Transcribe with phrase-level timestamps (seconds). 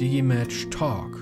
[0.00, 1.14] Digimatch Talk.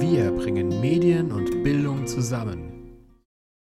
[0.00, 2.94] Wir bringen Medien und Bildung zusammen.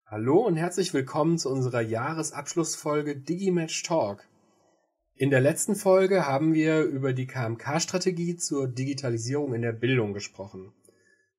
[0.05, 4.23] Hallo und herzlich willkommen zu unserer Jahresabschlussfolge Digimatch Talk.
[5.15, 10.71] In der letzten Folge haben wir über die KMK-Strategie zur Digitalisierung in der Bildung gesprochen.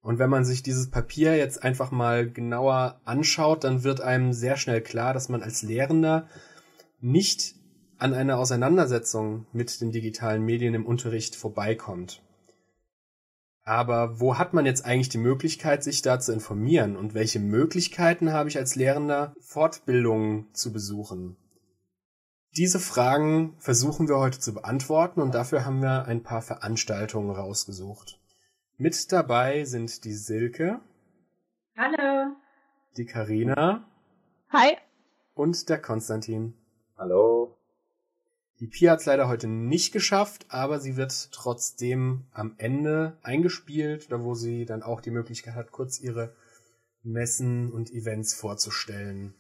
[0.01, 4.57] Und wenn man sich dieses Papier jetzt einfach mal genauer anschaut, dann wird einem sehr
[4.57, 6.27] schnell klar, dass man als Lehrender
[7.01, 7.55] nicht
[7.99, 12.23] an einer Auseinandersetzung mit den digitalen Medien im Unterricht vorbeikommt.
[13.65, 16.97] Aber wo hat man jetzt eigentlich die Möglichkeit, sich da zu informieren?
[16.97, 21.37] Und welche Möglichkeiten habe ich als Lehrender, Fortbildungen zu besuchen?
[22.57, 28.19] Diese Fragen versuchen wir heute zu beantworten und dafür haben wir ein paar Veranstaltungen rausgesucht.
[28.79, 30.81] Mit dabei sind die Silke.
[31.77, 32.37] Hallo.
[32.97, 33.87] Die Karina.
[34.51, 34.79] Hi.
[35.35, 36.55] Und der Konstantin.
[36.97, 37.58] Hallo.
[38.61, 44.11] Die Pia hat es leider heute nicht geschafft, aber sie wird trotzdem am Ende eingespielt,
[44.11, 46.35] da wo sie dann auch die Möglichkeit hat, kurz ihre
[47.03, 49.35] Messen und Events vorzustellen.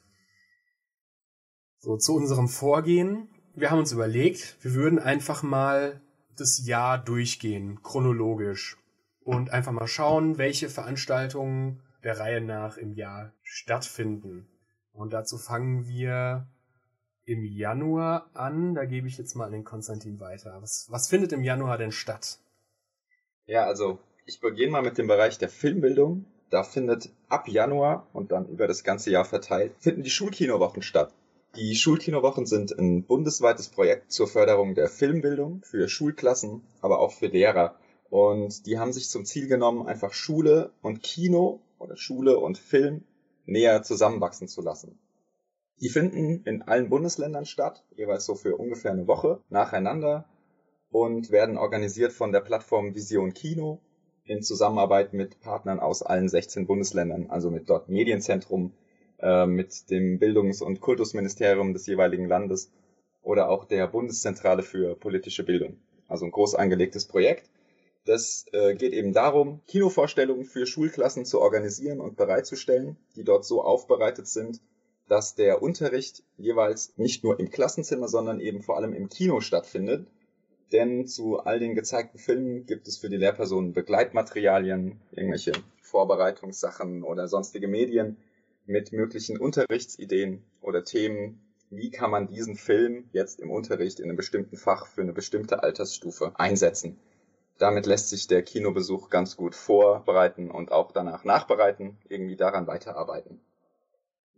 [1.80, 3.28] So, zu unserem Vorgehen.
[3.54, 6.00] Wir haben uns überlegt, wir würden einfach mal
[6.36, 8.76] das Jahr durchgehen, chronologisch.
[9.20, 14.48] Und einfach mal schauen, welche Veranstaltungen der Reihe nach im Jahr stattfinden.
[14.92, 16.48] Und dazu fangen wir
[17.28, 18.74] im Januar an.
[18.74, 20.56] Da gebe ich jetzt mal an den Konstantin weiter.
[20.60, 22.38] Was, was findet im Januar denn statt?
[23.46, 26.24] Ja, also ich beginne mal mit dem Bereich der Filmbildung.
[26.50, 31.12] Da findet ab Januar und dann über das ganze Jahr verteilt, finden die Schulkinowochen statt.
[31.56, 37.26] Die Schulkinowochen sind ein bundesweites Projekt zur Förderung der Filmbildung für Schulklassen, aber auch für
[37.26, 37.74] Lehrer.
[38.08, 43.04] Und die haben sich zum Ziel genommen, einfach Schule und Kino oder Schule und Film
[43.44, 44.98] näher zusammenwachsen zu lassen.
[45.80, 50.28] Die finden in allen Bundesländern statt, jeweils so für ungefähr eine Woche nacheinander
[50.90, 53.80] und werden organisiert von der Plattform Vision Kino
[54.24, 58.74] in Zusammenarbeit mit Partnern aus allen 16 Bundesländern, also mit dort Medienzentrum,
[59.20, 62.72] äh, mit dem Bildungs- und Kultusministerium des jeweiligen Landes
[63.22, 65.78] oder auch der Bundeszentrale für politische Bildung.
[66.08, 67.50] Also ein groß angelegtes Projekt.
[68.04, 73.62] Das äh, geht eben darum, Kinovorstellungen für Schulklassen zu organisieren und bereitzustellen, die dort so
[73.62, 74.60] aufbereitet sind,
[75.08, 80.06] dass der Unterricht jeweils nicht nur im Klassenzimmer, sondern eben vor allem im Kino stattfindet.
[80.72, 87.26] Denn zu all den gezeigten Filmen gibt es für die Lehrpersonen Begleitmaterialien, irgendwelche Vorbereitungssachen oder
[87.26, 88.18] sonstige Medien
[88.66, 91.40] mit möglichen Unterrichtsideen oder Themen.
[91.70, 95.62] Wie kann man diesen Film jetzt im Unterricht in einem bestimmten Fach für eine bestimmte
[95.62, 96.98] Altersstufe einsetzen?
[97.56, 103.40] Damit lässt sich der Kinobesuch ganz gut vorbereiten und auch danach nachbereiten, irgendwie daran weiterarbeiten.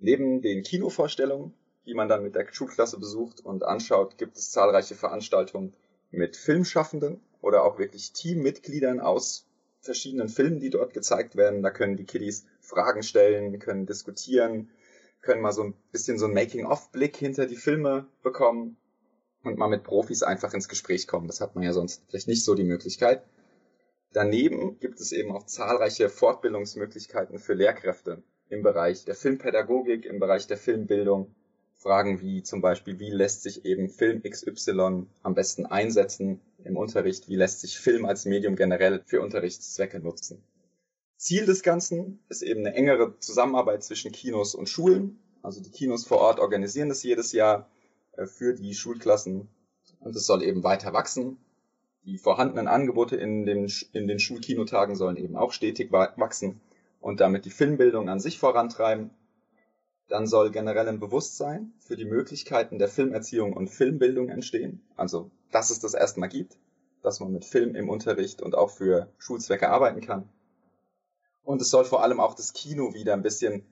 [0.02, 1.52] Neben den Kinovorstellungen,
[1.84, 5.74] die man dann mit der Schulklasse besucht und anschaut, gibt es zahlreiche Veranstaltungen
[6.10, 9.46] mit Filmschaffenden oder auch wirklich Teammitgliedern aus
[9.82, 11.62] verschiedenen Filmen, die dort gezeigt werden.
[11.62, 14.70] Da können die Kiddies Fragen stellen, können diskutieren,
[15.20, 18.78] können mal so ein bisschen so einen Making-of-Blick hinter die Filme bekommen
[19.42, 21.26] und mal mit Profis einfach ins Gespräch kommen.
[21.26, 23.22] Das hat man ja sonst vielleicht nicht so die Möglichkeit.
[24.12, 30.46] Daneben gibt es eben auch zahlreiche Fortbildungsmöglichkeiten für Lehrkräfte im Bereich der Filmpädagogik, im Bereich
[30.46, 31.34] der Filmbildung.
[31.76, 37.28] Fragen wie zum Beispiel, wie lässt sich eben Film XY am besten einsetzen im Unterricht?
[37.28, 40.42] Wie lässt sich Film als Medium generell für Unterrichtszwecke nutzen?
[41.16, 45.18] Ziel des Ganzen ist eben eine engere Zusammenarbeit zwischen Kinos und Schulen.
[45.42, 47.70] Also die Kinos vor Ort organisieren das jedes Jahr
[48.12, 49.48] äh, für die Schulklassen
[50.00, 51.38] und es soll eben weiter wachsen.
[52.04, 56.60] Die vorhandenen Angebote in den, in den Schulkinotagen sollen eben auch stetig wachsen
[57.00, 59.10] und damit die Filmbildung an sich vorantreiben.
[60.08, 64.82] Dann soll generell ein Bewusstsein für die Möglichkeiten der Filmerziehung und Filmbildung entstehen.
[64.96, 66.58] Also, dass es das erstmal gibt,
[67.02, 70.28] dass man mit Film im Unterricht und auch für Schulzwecke arbeiten kann.
[71.42, 73.64] Und es soll vor allem auch das Kino wieder ein bisschen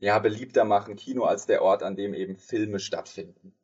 [0.00, 3.54] ja, beliebter machen, Kino als der Ort, an dem eben Filme stattfinden.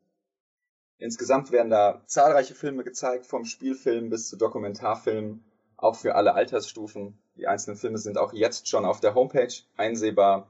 [0.98, 5.44] Insgesamt werden da zahlreiche Filme gezeigt, vom Spielfilm bis zu Dokumentarfilmen,
[5.78, 7.18] auch für alle Altersstufen.
[7.36, 10.48] Die einzelnen Filme sind auch jetzt schon auf der Homepage einsehbar.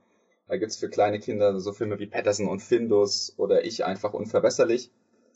[0.48, 4.90] Da gibt's für kleine Kinder so Filme wie Patterson und Findus oder Ich einfach unverbesserlich.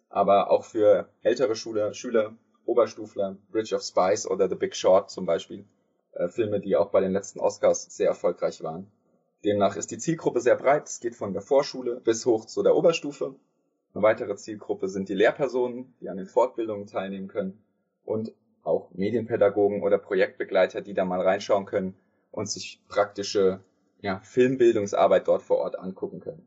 [0.09, 2.35] Aber auch für ältere Schüler, Schüler,
[2.65, 5.65] Oberstufler, Bridge of Spies oder The Big Short zum Beispiel.
[6.13, 8.91] Äh, Filme, die auch bei den letzten Oscars sehr erfolgreich waren.
[9.45, 10.87] Demnach ist die Zielgruppe sehr breit.
[10.87, 13.35] Es geht von der Vorschule bis hoch zu der Oberstufe.
[13.95, 17.63] Eine weitere Zielgruppe sind die Lehrpersonen, die an den Fortbildungen teilnehmen können.
[18.05, 18.33] Und
[18.63, 21.95] auch Medienpädagogen oder Projektbegleiter, die da mal reinschauen können
[22.31, 23.61] und sich praktische
[24.01, 26.47] ja, Filmbildungsarbeit dort vor Ort angucken können.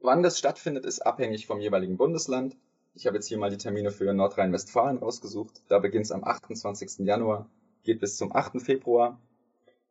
[0.00, 2.56] Wann das stattfindet, ist abhängig vom jeweiligen Bundesland.
[2.94, 5.62] Ich habe jetzt hier mal die Termine für Nordrhein-Westfalen rausgesucht.
[5.68, 7.06] Da beginnt es am 28.
[7.06, 7.48] Januar,
[7.84, 8.60] geht bis zum 8.
[8.60, 9.18] Februar.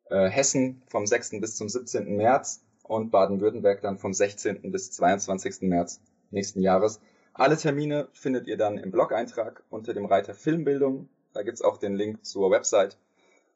[0.09, 1.39] Äh, Hessen vom 6.
[1.39, 2.17] bis zum 17.
[2.17, 4.71] März und Baden-Württemberg dann vom 16.
[4.71, 5.61] bis 22.
[5.61, 6.99] März nächsten Jahres.
[7.33, 11.09] Alle Termine findet ihr dann im Blog-Eintrag unter dem Reiter Filmbildung.
[11.33, 12.97] Da gibt's auch den Link zur Website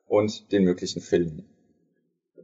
[0.08, 1.50] und den möglichen Filmen.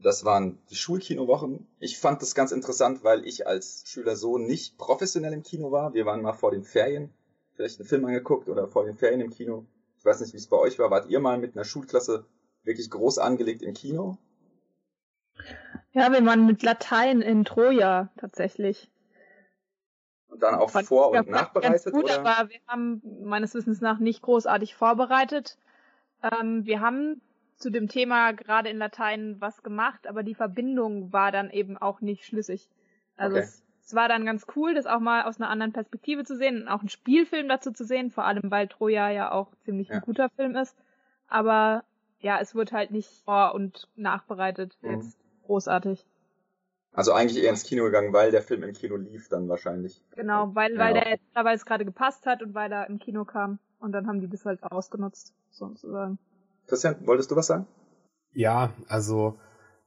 [0.04, 1.68] Das waren die Schulkinowochen.
[1.80, 5.94] Ich fand das ganz interessant, weil ich als Schüler so nicht professionell im Kino war.
[5.94, 7.14] Wir waren mal vor den Ferien,
[7.54, 9.66] vielleicht einen Film angeguckt oder vor den Ferien im Kino.
[9.98, 10.90] Ich weiß nicht, wie es bei euch war.
[10.90, 12.26] Wart ihr mal mit einer Schulklasse
[12.64, 14.18] wirklich groß angelegt im Kino?
[15.94, 18.90] Ja, wir waren mit Latein in Troja tatsächlich.
[20.32, 21.84] Und dann auch vor- und nachbereitet?
[21.84, 22.26] Ganz gut, oder?
[22.26, 25.58] aber wir haben meines Wissens nach nicht großartig vorbereitet.
[26.24, 27.22] Ähm, wir haben
[27.58, 32.00] zu dem Thema gerade in Latein was gemacht, aber die Verbindung war dann eben auch
[32.00, 32.70] nicht schlüssig.
[33.18, 33.46] Also okay.
[33.46, 36.62] es, es, war dann ganz cool, das auch mal aus einer anderen Perspektive zu sehen
[36.62, 39.96] und auch einen Spielfilm dazu zu sehen, vor allem weil Troja ja auch ziemlich ja.
[39.96, 40.76] ein guter Film ist.
[41.28, 41.84] Aber
[42.22, 44.92] ja, es wird halt nicht vor- und nachbereitet mhm.
[44.92, 46.06] jetzt großartig.
[46.94, 50.04] Also eigentlich eher ins Kino gegangen, weil der Film im Kino lief dann wahrscheinlich.
[50.16, 51.04] Genau, weil, weil ja.
[51.04, 53.60] der weil es gerade gepasst hat und weil er im Kino kam.
[53.80, 56.20] Und dann haben die das halt ausgenutzt, sozusagen.
[56.68, 57.66] Christian, wolltest du was sagen?
[58.34, 59.40] Ja, also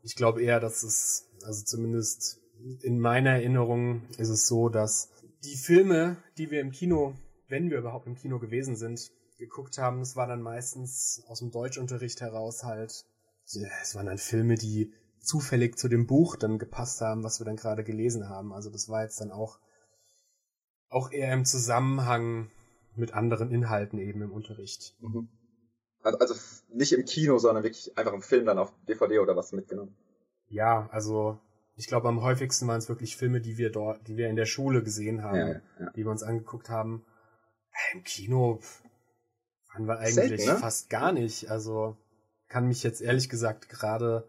[0.03, 2.41] ich glaube eher, dass es, also zumindest
[2.83, 5.11] in meiner Erinnerung ist es so, dass
[5.45, 7.15] die Filme, die wir im Kino,
[7.49, 11.51] wenn wir überhaupt im Kino gewesen sind, geguckt haben, das war dann meistens aus dem
[11.51, 13.05] Deutschunterricht heraus halt,
[13.45, 17.57] es waren dann Filme, die zufällig zu dem Buch dann gepasst haben, was wir dann
[17.57, 18.53] gerade gelesen haben.
[18.53, 19.59] Also das war jetzt dann auch,
[20.89, 22.51] auch eher im Zusammenhang
[22.97, 24.95] mit anderen Inhalten eben im Unterricht.
[25.01, 25.29] Mhm.
[26.03, 26.35] Also, also
[26.69, 29.97] nicht im Kino, sondern wirklich einfach im Film dann auf DVD oder was mitgenommen.
[30.49, 31.41] Ja, also
[31.77, 34.47] ich glaube am häufigsten waren es wirklich Filme, die wir dort, die wir in der
[34.47, 35.91] Schule gesehen haben, ja, ja, ja.
[35.97, 37.05] die wir uns angeguckt haben.
[37.93, 38.61] Im Kino
[39.73, 40.57] waren wir eigentlich Selten, ne?
[40.59, 41.51] fast gar nicht.
[41.51, 41.97] Also
[42.49, 44.29] kann mich jetzt ehrlich gesagt gerade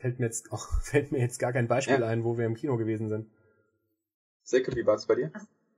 [0.00, 2.76] fällt mir jetzt auch fällt mir jetzt gar kein Beispiel ein, wo wir im Kino
[2.76, 3.30] gewesen sind.
[4.42, 5.30] Silke, wie war es bei dir?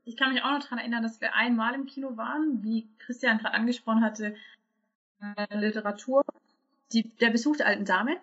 [0.05, 3.39] Ich kann mich auch noch daran erinnern, dass wir einmal im Kino waren, wie Christian
[3.39, 4.35] gerade angesprochen hatte,
[5.21, 6.25] äh, Literatur.
[6.93, 8.17] Die, der Besuch der alten Dame,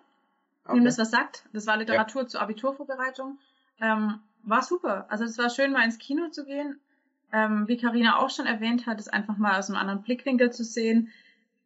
[0.64, 0.76] okay.
[0.76, 1.44] wem das was sagt.
[1.52, 2.28] Das war Literatur ja.
[2.28, 3.38] zur Abiturvorbereitung.
[3.80, 5.06] Ähm, war super.
[5.08, 6.78] Also es war schön, mal ins Kino zu gehen.
[7.32, 10.64] Ähm, wie Karina auch schon erwähnt hat, es einfach mal aus einem anderen Blickwinkel zu
[10.64, 11.10] sehen.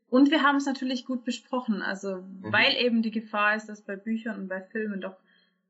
[0.09, 1.83] Und wir haben es natürlich gut besprochen.
[1.83, 2.53] Also mhm.
[2.53, 5.17] weil eben die Gefahr ist, dass bei Büchern und bei Filmen doch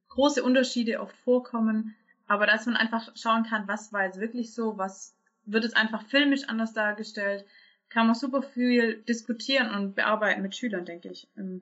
[0.08, 1.94] große Unterschiede auch vorkommen.
[2.26, 6.02] Aber dass man einfach schauen kann, was war jetzt wirklich so, was wird jetzt einfach
[6.06, 7.44] filmisch anders dargestellt,
[7.90, 11.28] kann man super viel diskutieren und bearbeiten mit Schülern, denke ich.
[11.36, 11.60] Ähm,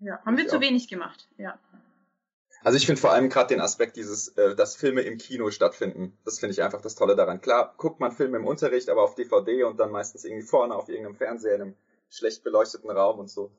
[0.00, 1.58] ja, haben wir zu wenig gemacht, ja.
[2.68, 6.18] Also ich finde vor allem gerade den Aspekt dieses, äh, dass Filme im Kino stattfinden.
[6.26, 7.40] Das finde ich einfach das Tolle daran.
[7.40, 10.90] Klar, guckt man Filme im Unterricht, aber auf DVD und dann meistens irgendwie vorne auf
[10.90, 11.74] irgendeinem Fernseher in einem
[12.10, 13.50] schlecht beleuchteten Raum und so.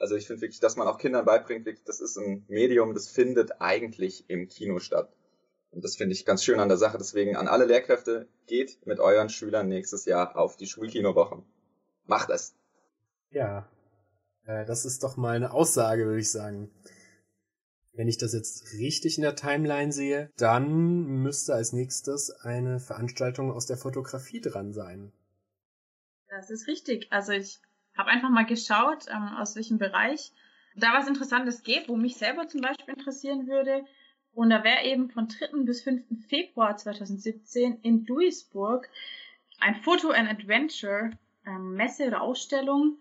[0.00, 3.06] Also ich finde wirklich, dass man auch Kindern beibringt, wirklich, das ist ein Medium, das
[3.06, 5.12] findet eigentlich im Kino statt.
[5.70, 6.98] Und das finde ich ganz schön an der Sache.
[6.98, 11.44] Deswegen an alle Lehrkräfte, geht mit euren Schülern nächstes Jahr auf die Schulkinowochen.
[12.06, 12.56] Macht es.
[13.30, 13.68] Ja,
[14.44, 16.72] äh, das ist doch mal eine Aussage, würde ich sagen.
[17.96, 23.50] Wenn ich das jetzt richtig in der Timeline sehe, dann müsste als nächstes eine Veranstaltung
[23.50, 25.12] aus der Fotografie dran sein.
[26.28, 27.10] Das ist richtig.
[27.10, 27.58] Also ich
[27.96, 30.32] habe einfach mal geschaut, ähm, aus welchem Bereich
[30.76, 33.84] da was Interessantes geht, wo mich selber zum Beispiel interessieren würde.
[34.32, 35.64] Und da wäre eben von 3.
[35.64, 36.28] bis 5.
[36.28, 38.90] Februar 2017 in Duisburg
[39.60, 41.12] ein Photo and Adventure
[41.46, 42.98] ähm, Messe oder Ausstellung.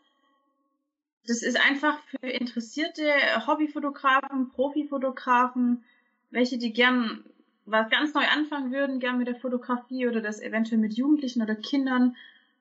[1.27, 3.03] Das ist einfach für interessierte
[3.47, 5.83] Hobbyfotografen, Profifotografen,
[6.29, 7.23] welche die gern
[7.65, 11.55] was ganz neu anfangen würden, gern mit der Fotografie oder das eventuell mit Jugendlichen oder
[11.55, 12.15] Kindern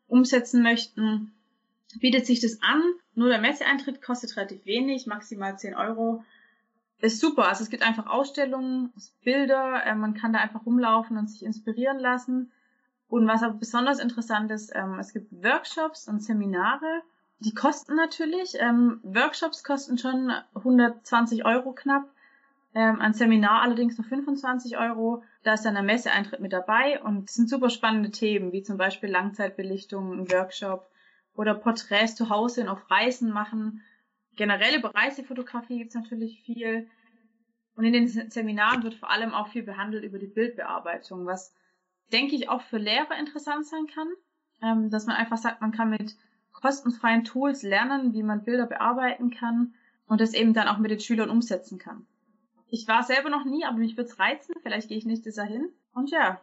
[0.08, 1.32] umsetzen möchten,
[2.00, 2.82] bietet sich das an.
[3.14, 6.24] Nur der Messeeintritt kostet relativ wenig, maximal 10 Euro
[7.00, 7.48] ist super.
[7.48, 8.92] Also es gibt einfach Ausstellungen,
[9.22, 12.50] Bilder, äh, man kann da einfach rumlaufen und sich inspirieren lassen.
[13.08, 17.02] Und was aber besonders interessant ist, ähm, es gibt Workshops und Seminare.
[17.40, 18.54] Die kosten natürlich.
[18.58, 22.08] Ähm, Workshops kosten schon 120 Euro knapp.
[22.74, 25.22] Ähm, ein Seminar allerdings nur 25 Euro.
[25.42, 28.78] Da ist dann der Messeeintritt mit dabei und es sind super spannende Themen, wie zum
[28.78, 30.88] Beispiel Langzeitbelichtung, ein Workshop
[31.34, 33.82] oder Porträts zu Hause und auf Reisen machen
[34.36, 36.88] generell über Reisefotografie gibt es natürlich viel.
[37.76, 41.52] Und in den Seminaren wird vor allem auch viel behandelt über die Bildbearbeitung, was,
[42.12, 44.08] denke ich, auch für Lehrer interessant sein kann.
[44.62, 46.16] Ähm, dass man einfach sagt, man kann mit
[46.54, 49.74] kostenfreien Tools lernen, wie man Bilder bearbeiten kann
[50.06, 52.06] und das eben dann auch mit den Schülern umsetzen kann.
[52.68, 54.54] Ich war selber noch nie, aber mich würde es reizen.
[54.62, 55.68] Vielleicht gehe ich nächstes Jahr hin.
[55.92, 56.40] Und ja,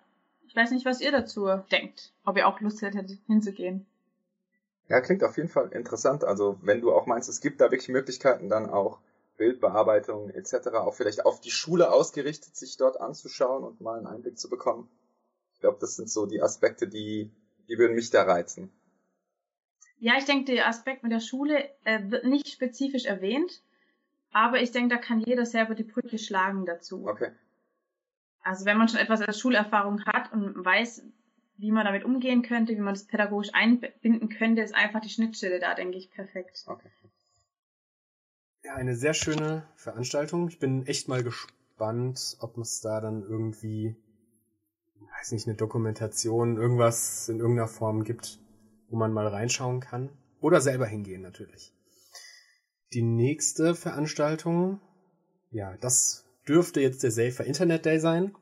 [0.47, 2.11] Ich weiß nicht, was ihr dazu denkt.
[2.25, 3.85] Ob ihr auch Lust hättet, hinzugehen.
[4.89, 6.25] Ja, klingt auf jeden Fall interessant.
[6.25, 8.99] Also wenn du auch meinst, es gibt da wirklich Möglichkeiten, dann auch
[9.37, 10.67] Bildbearbeitung etc.
[10.73, 14.89] auch vielleicht auf die Schule ausgerichtet, sich dort anzuschauen und mal einen Einblick zu bekommen.
[15.53, 17.31] Ich glaube, das sind so die Aspekte, die,
[17.69, 18.69] die würden mich da reizen.
[20.01, 23.61] Ja, ich denke, der Aspekt mit der Schule äh, wird nicht spezifisch erwähnt,
[24.31, 27.07] aber ich denke, da kann jeder selber die Brücke schlagen dazu.
[27.07, 27.29] Okay.
[28.41, 31.03] Also wenn man schon etwas als Schulerfahrung hat und weiß,
[31.57, 35.59] wie man damit umgehen könnte, wie man das pädagogisch einbinden könnte, ist einfach die Schnittstelle
[35.59, 36.63] da, denke ich, perfekt.
[36.65, 36.89] Okay.
[38.63, 40.47] Ja, eine sehr schöne Veranstaltung.
[40.47, 43.95] Ich bin echt mal gespannt, ob es da dann irgendwie,
[45.19, 48.39] weiß nicht, eine Dokumentation, irgendwas in irgendeiner Form gibt,
[48.91, 50.09] wo man mal reinschauen kann.
[50.39, 51.73] Oder selber hingehen natürlich.
[52.93, 54.81] Die nächste Veranstaltung,
[55.49, 58.35] ja, das dürfte jetzt der Safer Internet Day sein.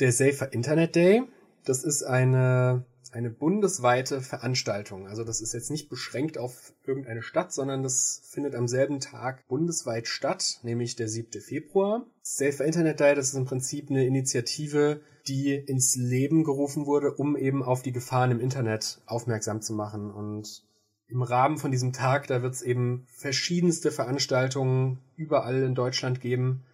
[0.00, 1.22] Der Safer Internet Day,
[1.64, 5.06] das ist eine, eine bundesweite Veranstaltung.
[5.06, 9.46] Also das ist jetzt nicht beschränkt auf irgendeine Stadt, sondern das findet am selben Tag
[9.46, 11.40] bundesweit statt, nämlich der 7.
[11.40, 12.06] Februar.
[12.22, 17.36] Safer Internet Day, das ist im Prinzip eine Initiative, die ins Leben gerufen wurde, um
[17.36, 20.10] eben auf die Gefahren im Internet aufmerksam zu machen.
[20.10, 20.64] Und
[21.06, 26.64] im Rahmen von diesem Tag, da wird es eben verschiedenste Veranstaltungen überall in Deutschland geben.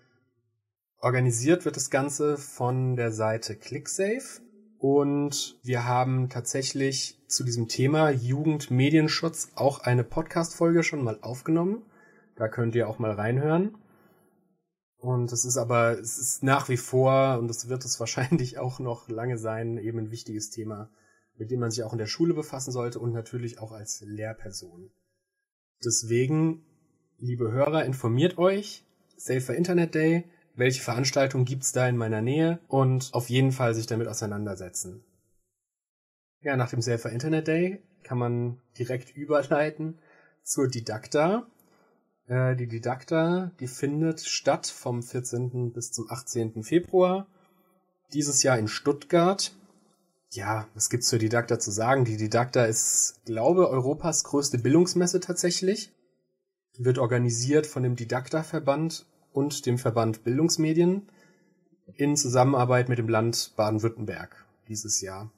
[1.00, 4.40] Organisiert wird das Ganze von der Seite ClickSafe.
[4.80, 11.82] Und wir haben tatsächlich zu diesem Thema Jugendmedienschutz auch eine Podcast-Folge schon mal aufgenommen.
[12.34, 13.76] Da könnt ihr auch mal reinhören.
[14.96, 18.80] Und es ist aber, es ist nach wie vor, und das wird es wahrscheinlich auch
[18.80, 20.90] noch lange sein, eben ein wichtiges Thema
[21.40, 24.90] mit dem man sich auch in der Schule befassen sollte und natürlich auch als Lehrperson.
[25.82, 26.66] Deswegen,
[27.16, 28.84] liebe Hörer, informiert euch,
[29.16, 33.86] Safer Internet Day, welche Veranstaltungen gibt's da in meiner Nähe und auf jeden Fall sich
[33.86, 35.04] damit auseinandersetzen.
[36.42, 39.98] Ja, nach dem Safer Internet Day kann man direkt überleiten
[40.42, 41.46] zur Didakta.
[42.26, 45.72] Äh, die Didakta, die findet statt vom 14.
[45.72, 46.62] bis zum 18.
[46.62, 47.26] Februar.
[48.12, 49.52] Dieses Jahr in Stuttgart
[50.32, 52.04] ja, was gibt's zur Didakta zu sagen?
[52.04, 55.92] Die Didakta ist, glaube Europas größte Bildungsmesse tatsächlich.
[56.78, 61.08] Wird organisiert von dem Didakta-Verband und dem Verband Bildungsmedien
[61.94, 65.32] in Zusammenarbeit mit dem Land Baden-Württemberg dieses Jahr.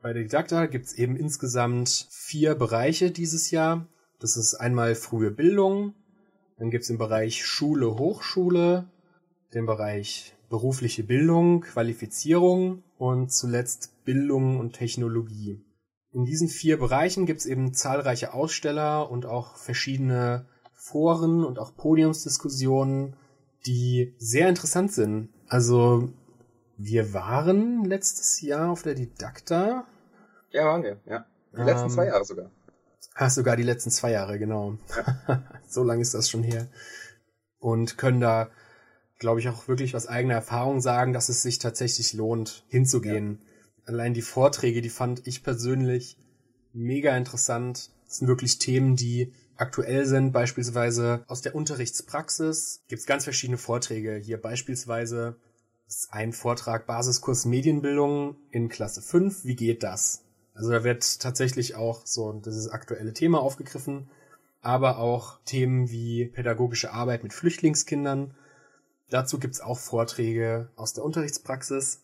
[0.00, 3.88] Bei der Didakta gibt's eben insgesamt vier Bereiche dieses Jahr.
[4.20, 5.94] Das ist einmal frühe Bildung,
[6.58, 8.88] dann gibt's den Bereich Schule, Hochschule,
[9.52, 15.60] den Bereich berufliche Bildung, Qualifizierung und zuletzt Bildung und Technologie.
[16.12, 20.46] In diesen vier Bereichen gibt es eben zahlreiche Aussteller und auch verschiedene
[20.90, 23.16] Foren und auch Podiumsdiskussionen,
[23.66, 25.30] die sehr interessant sind.
[25.48, 26.10] Also
[26.76, 29.84] wir waren letztes Jahr auf der Didakta.
[30.50, 31.26] Ja, waren wir, ja.
[31.52, 32.50] Die ähm, letzten zwei Jahre sogar.
[33.14, 34.76] Ach, sogar die letzten zwei Jahre, genau.
[35.28, 35.42] Ja.
[35.68, 36.68] so lange ist das schon her.
[37.58, 38.50] Und können da
[39.18, 43.40] glaube ich, auch wirklich aus eigener Erfahrung sagen, dass es sich tatsächlich lohnt, hinzugehen.
[43.40, 43.92] Ja.
[43.92, 46.18] Allein die Vorträge, die fand ich persönlich
[46.72, 47.90] mega interessant.
[48.06, 52.82] Das sind wirklich Themen, die aktuell sind, beispielsweise aus der Unterrichtspraxis.
[52.88, 54.16] Gibt es ganz verschiedene Vorträge.
[54.16, 55.36] Hier beispielsweise
[55.86, 59.44] ist ein Vortrag Basiskurs Medienbildung in Klasse 5.
[59.44, 60.24] Wie geht das?
[60.54, 64.08] Also da wird tatsächlich auch so dieses aktuelle Thema aufgegriffen,
[64.62, 68.34] aber auch Themen wie pädagogische Arbeit mit Flüchtlingskindern
[69.08, 72.02] Dazu gibt's auch Vorträge aus der Unterrichtspraxis.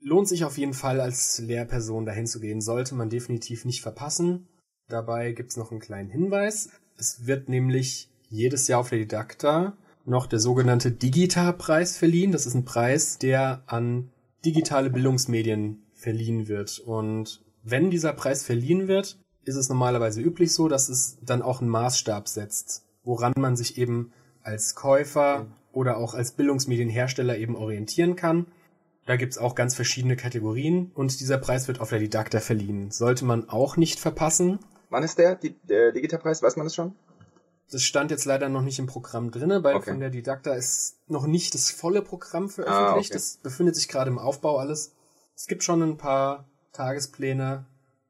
[0.00, 4.48] Lohnt sich auf jeden Fall als Lehrperson dahin zu gehen, sollte man definitiv nicht verpassen.
[4.88, 6.70] Dabei gibt's noch einen kleinen Hinweis.
[6.98, 12.32] Es wird nämlich jedes Jahr auf der Didakta noch der sogenannte Digita-Preis verliehen.
[12.32, 14.10] Das ist ein Preis, der an
[14.44, 16.80] digitale Bildungsmedien verliehen wird.
[16.80, 21.60] Und wenn dieser Preis verliehen wird, ist es normalerweise üblich so, dass es dann auch
[21.60, 24.12] einen Maßstab setzt, woran man sich eben
[24.42, 28.46] als Käufer oder auch als Bildungsmedienhersteller eben orientieren kann.
[29.06, 32.90] Da gibt's auch ganz verschiedene Kategorien und dieser Preis wird auf der Didakta verliehen.
[32.90, 34.58] Sollte man auch nicht verpassen.
[34.90, 36.42] Wann ist der, die, der Digitalpreis?
[36.42, 36.94] Weiß man das schon?
[37.70, 39.90] Das stand jetzt leider noch nicht im Programm drinne, weil okay.
[39.90, 43.12] von der Didakta ist noch nicht das volle Programm veröffentlicht.
[43.12, 43.12] Ah, okay.
[43.12, 44.94] Das befindet sich gerade im Aufbau alles.
[45.36, 47.66] Es gibt schon ein paar Tagespläne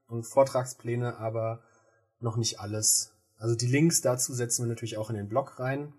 [0.06, 1.60] und Vortragspläne, aber
[2.20, 3.12] noch nicht alles.
[3.36, 5.92] Also die Links dazu setzen wir natürlich auch in den Blog rein.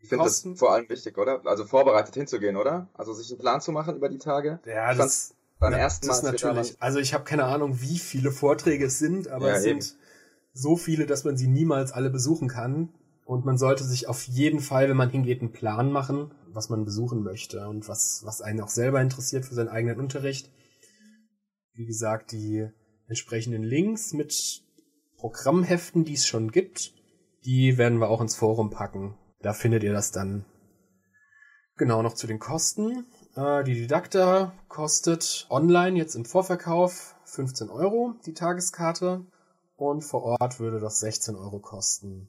[0.00, 1.42] Ich finde das vor allem wichtig, oder?
[1.44, 2.88] Also vorbereitet hinzugehen, oder?
[2.94, 4.58] Also sich einen Plan zu machen über die Tage.
[4.64, 6.14] Ja, das beim ersten Mal.
[6.14, 6.76] Das natürlich.
[6.80, 9.80] Also ich habe keine Ahnung, wie viele Vorträge es sind, aber ja, es eben.
[9.80, 9.98] sind
[10.52, 12.92] so viele, dass man sie niemals alle besuchen kann.
[13.24, 16.84] Und man sollte sich auf jeden Fall, wenn man hingeht, einen Plan machen, was man
[16.84, 20.50] besuchen möchte und was, was einen auch selber interessiert für seinen eigenen Unterricht.
[21.74, 22.68] Wie gesagt, die
[23.06, 24.62] entsprechenden Links mit
[25.16, 26.92] Programmheften, die es schon gibt,
[27.44, 29.16] die werden wir auch ins Forum packen.
[29.40, 30.44] Da findet ihr das dann.
[31.76, 33.06] Genau, noch zu den Kosten.
[33.36, 39.24] Äh, die Didakta kostet online jetzt im Vorverkauf 15 Euro, die Tageskarte.
[39.80, 42.28] Und vor Ort würde das 16 Euro kosten.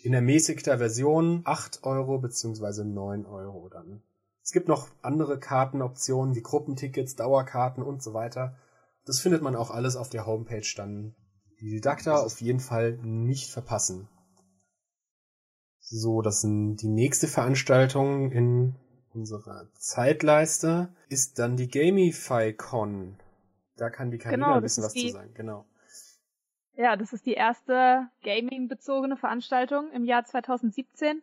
[0.00, 4.02] In ermäßigter Version 8 Euro beziehungsweise 9 Euro dann.
[4.42, 8.56] Es gibt noch andere Kartenoptionen wie Gruppentickets, Dauerkarten und so weiter.
[9.04, 11.14] Das findet man auch alles auf der Homepage dann.
[11.60, 14.08] Die Didakta auf jeden Fall nicht verpassen.
[15.80, 18.76] So, das sind die nächste Veranstaltung in
[19.12, 23.18] unserer Zeitleiste ist dann die GamifyCon.
[23.76, 25.66] Da kann die Karina genau, ein bisschen was die, zu sagen, genau.
[26.78, 31.22] Ja, das ist die erste Gaming-bezogene Veranstaltung im Jahr 2017.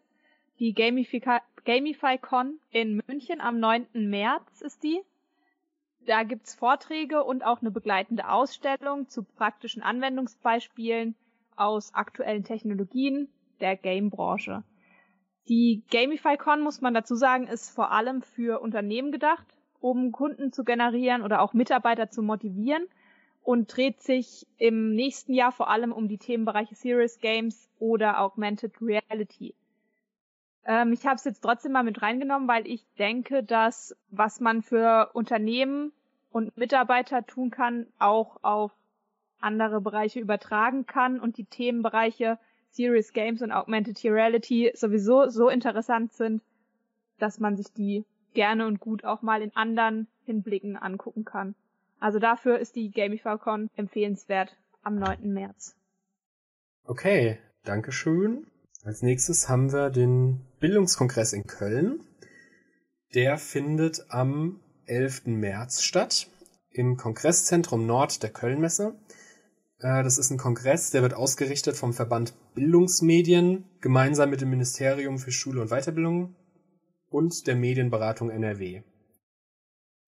[0.59, 3.87] Die GamifyCon in München am 9.
[3.93, 4.99] März ist die.
[6.05, 11.15] Da gibt's Vorträge und auch eine begleitende Ausstellung zu praktischen Anwendungsbeispielen
[11.55, 13.29] aus aktuellen Technologien
[13.61, 14.63] der Game-Branche.
[15.47, 19.47] Die GamifyCon, muss man dazu sagen, ist vor allem für Unternehmen gedacht,
[19.79, 22.85] um Kunden zu generieren oder auch Mitarbeiter zu motivieren
[23.45, 28.73] und dreht sich im nächsten Jahr vor allem um die Themenbereiche Serious Games oder Augmented
[28.81, 29.53] Reality.
[30.65, 34.63] Ähm, ich habe es jetzt trotzdem mal mit reingenommen, weil ich denke, dass was man
[34.63, 35.93] für Unternehmen
[36.31, 38.71] und Mitarbeiter tun kann, auch auf
[39.39, 42.39] andere Bereiche übertragen kann und die Themenbereiche
[42.71, 46.41] Serious Games und Augmented Reality sowieso so interessant sind,
[47.19, 51.53] dass man sich die gerne und gut auch mal in anderen Hinblicken angucken kann.
[51.99, 55.33] Also dafür ist die GamifyCon empfehlenswert am 9.
[55.33, 55.75] März.
[56.83, 58.45] Okay, Dankeschön.
[58.83, 62.01] Als nächstes haben wir den Bildungskongress in Köln.
[63.15, 65.25] Der findet am 11.
[65.25, 66.27] März statt
[66.69, 68.93] im Kongresszentrum Nord der Kölnmesse.
[69.79, 75.17] Äh, das ist ein Kongress, der wird ausgerichtet vom Verband Bildungsmedien gemeinsam mit dem Ministerium
[75.17, 76.35] für Schule und Weiterbildung
[77.09, 78.83] und der Medienberatung NRW.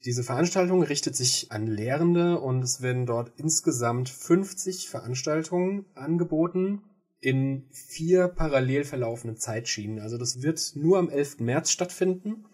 [0.05, 6.83] Diese Veranstaltung richtet sich an Lehrende und es werden dort insgesamt 50 Veranstaltungen angeboten
[7.19, 9.99] in vier parallel verlaufenden Zeitschienen.
[9.99, 11.39] Also das wird nur am 11.
[11.39, 12.45] März stattfinden.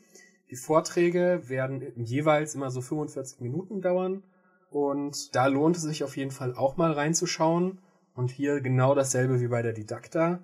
[0.50, 4.24] Die Vorträge werden jeweils immer so 45 Minuten dauern
[4.70, 7.80] und da lohnt es sich auf jeden Fall auch mal reinzuschauen.
[8.16, 10.44] Und hier genau dasselbe wie bei der Didakta.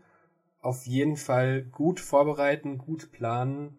[0.59, 3.78] Auf jeden Fall gut vorbereiten, gut planen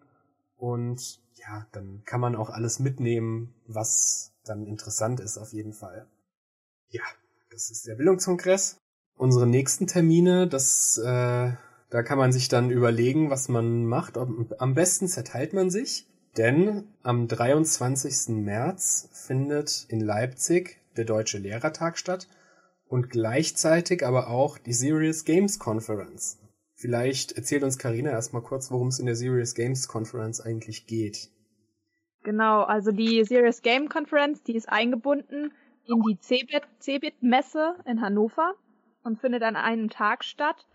[0.61, 6.07] und ja, dann kann man auch alles mitnehmen, was dann interessant ist auf jeden Fall.
[6.89, 7.01] Ja,
[7.49, 8.77] das ist der Bildungskongress.
[9.17, 11.51] Unsere nächsten Termine, das, äh,
[11.89, 14.17] da kann man sich dann überlegen, was man macht.
[14.17, 18.35] Am besten zerteilt man sich denn am 23.
[18.35, 22.27] März findet in Leipzig der Deutsche Lehrertag statt
[22.87, 26.37] und gleichzeitig aber auch die Serious Games Conference.
[26.81, 31.29] Vielleicht erzählt uns Karina erstmal kurz, worum es in der Serious Games Conference eigentlich geht.
[32.23, 35.53] Genau, also die Serious Game Conference, die ist eingebunden
[35.85, 38.55] in die CeBIT Messe in Hannover
[39.03, 40.65] und findet an einem Tag statt.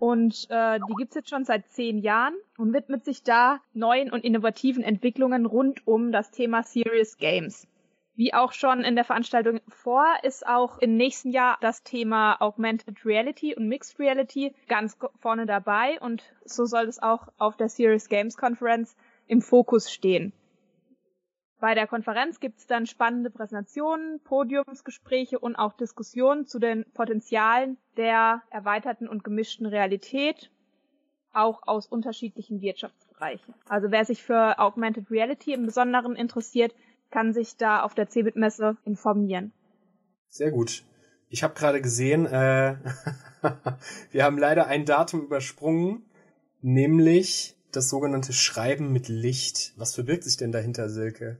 [0.00, 4.24] Und äh, die gibt's jetzt schon seit zehn Jahren und widmet sich da neuen und
[4.24, 7.68] innovativen Entwicklungen rund um das Thema Serious Games.
[8.14, 13.06] Wie auch schon in der Veranstaltung vor, ist auch im nächsten Jahr das Thema Augmented
[13.06, 18.08] Reality und Mixed Reality ganz vorne dabei und so soll es auch auf der Serious
[18.08, 18.96] Games Conference
[19.28, 20.34] im Fokus stehen.
[21.58, 27.78] Bei der Konferenz gibt es dann spannende Präsentationen, Podiumsgespräche und auch Diskussionen zu den Potenzialen
[27.96, 30.50] der erweiterten und gemischten Realität,
[31.32, 33.54] auch aus unterschiedlichen Wirtschaftsbereichen.
[33.68, 36.74] Also wer sich für Augmented Reality im Besonderen interessiert,
[37.12, 39.52] kann sich da auf der CeBIT-Messe informieren.
[40.28, 40.82] Sehr gut.
[41.28, 42.76] Ich habe gerade gesehen, äh,
[44.10, 46.04] wir haben leider ein Datum übersprungen,
[46.60, 49.72] nämlich das sogenannte Schreiben mit Licht.
[49.76, 51.38] Was verbirgt sich denn dahinter, Silke?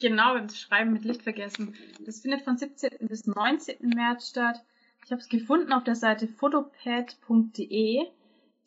[0.00, 1.74] Genau, wir haben das Schreiben mit Licht vergessen.
[2.04, 3.08] Das findet von 17.
[3.08, 3.76] bis 19.
[3.88, 4.64] März statt.
[5.04, 8.06] Ich habe es gefunden auf der Seite photopad.de.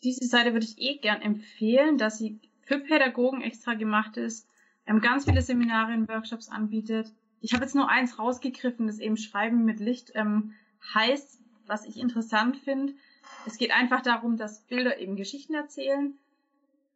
[0.03, 4.47] Diese Seite würde ich eh gern empfehlen, dass sie für Pädagogen extra gemacht ist,
[4.91, 7.11] ähm, ganz viele Seminare und Workshops anbietet.
[7.39, 10.53] Ich habe jetzt nur eins rausgegriffen, das eben Schreiben mit Licht ähm,
[10.93, 12.93] heißt, was ich interessant finde.
[13.45, 16.13] Es geht einfach darum, dass Bilder eben Geschichten erzählen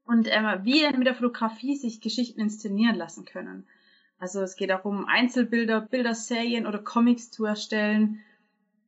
[0.06, 3.66] und ähm, wie mit der Fotografie sich Geschichten inszenieren lassen können.
[4.20, 8.20] Also es geht auch um Einzelbilder, Bilderserien oder Comics zu erstellen.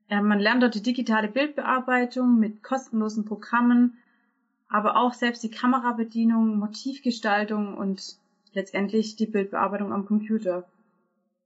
[0.09, 3.97] Äh, man lernt dort die digitale Bildbearbeitung mit kostenlosen Programmen.
[4.69, 8.17] aber auch selbst die Kamerabedienung, Motivgestaltung und
[8.57, 10.67] letztendlich die Bildbearbeitung am Computer.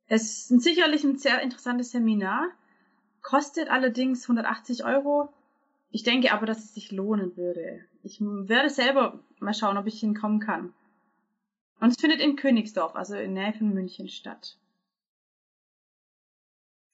[0.08, 2.50] Es ist sicherlich ein sehr interessantes Seminar,
[3.22, 5.32] kostet allerdings 180 Euro.
[5.92, 7.82] Ich denke aber, dass es sich lohnen würde.
[8.02, 10.74] Ich werde selber mal schauen, ob ich hinkommen kann.
[11.82, 14.58] Und es findet in Königsdorf, also in Nähe von München statt.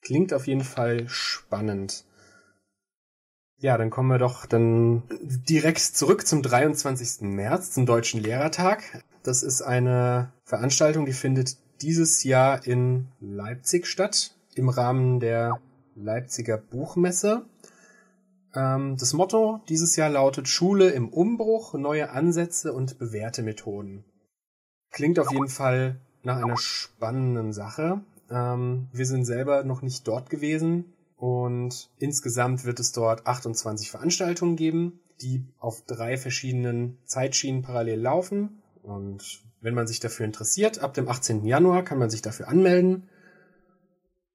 [0.02, 2.06] Klingt auf jeden Fall spannend.
[3.60, 7.22] Ja, dann kommen wir doch dann direkt zurück zum 23.
[7.22, 9.04] März, zum Deutschen Lehrertag.
[9.28, 15.60] Das ist eine Veranstaltung, die findet dieses Jahr in Leipzig statt, im Rahmen der
[15.96, 17.46] Leipziger Buchmesse.
[18.56, 24.06] Ähm, das Motto dieses Jahr lautet Schule im Umbruch, neue Ansätze und bewährte Methoden.
[24.92, 28.00] Klingt auf jeden Fall nach einer spannenden Sache.
[28.32, 34.56] Ähm, wir sind selber noch nicht dort gewesen und insgesamt wird es dort 28 Veranstaltungen
[34.56, 38.64] geben, die auf drei verschiedenen Zeitschienen parallel laufen.
[38.88, 41.44] Und wenn man sich dafür interessiert, ab dem 18.
[41.44, 43.10] Januar kann man sich dafür anmelden.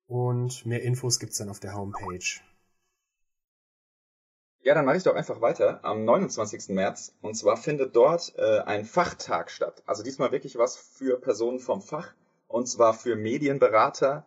[0.07, 2.43] Und mehr Infos gibt's dann auf der Homepage.
[4.61, 5.83] Ja, dann mache ich doch einfach weiter.
[5.85, 6.69] Am 29.
[6.69, 7.15] März.
[7.23, 9.83] Und zwar findet dort äh, ein Fachtag statt.
[9.87, 12.13] Also diesmal wirklich was für Personen vom Fach.
[12.47, 14.27] Und zwar für Medienberater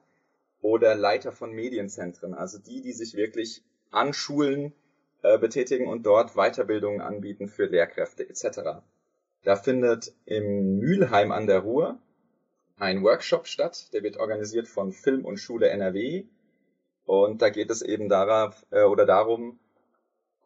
[0.61, 2.33] oder Leiter von Medienzentren.
[2.33, 4.73] Also die, die sich wirklich an Schulen
[5.21, 8.81] äh, betätigen und dort Weiterbildungen anbieten für Lehrkräfte etc.
[9.45, 11.99] Da findet im Mülheim an der Ruhr
[12.77, 16.25] ein Workshop statt, der wird organisiert von Film und Schule NRW.
[17.05, 19.59] Und da geht es eben darauf äh, oder darum,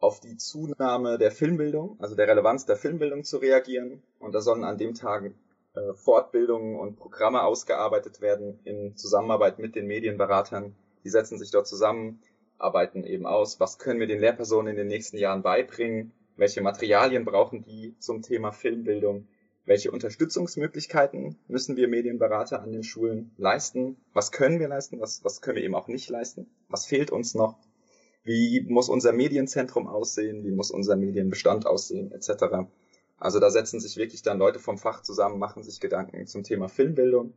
[0.00, 4.02] auf die Zunahme der Filmbildung, also der Relevanz der Filmbildung zu reagieren.
[4.18, 5.32] Und da sollen an dem Tag
[5.74, 10.76] äh, Fortbildungen und Programme ausgearbeitet werden in Zusammenarbeit mit den Medienberatern.
[11.04, 12.20] Die setzen sich dort zusammen,
[12.58, 17.26] arbeiten eben aus, was können wir den Lehrpersonen in den nächsten Jahren beibringen, welche Materialien
[17.26, 19.28] brauchen die zum Thema Filmbildung,
[19.66, 25.42] welche Unterstützungsmöglichkeiten müssen wir Medienberater an den Schulen leisten, was können wir leisten, was, was
[25.42, 27.58] können wir eben auch nicht leisten, was fehlt uns noch,
[28.24, 32.66] wie muss unser Medienzentrum aussehen, wie muss unser Medienbestand aussehen, etc.
[33.18, 36.68] Also da setzen sich wirklich dann Leute vom Fach zusammen, machen sich Gedanken zum Thema
[36.68, 37.34] Filmbildung.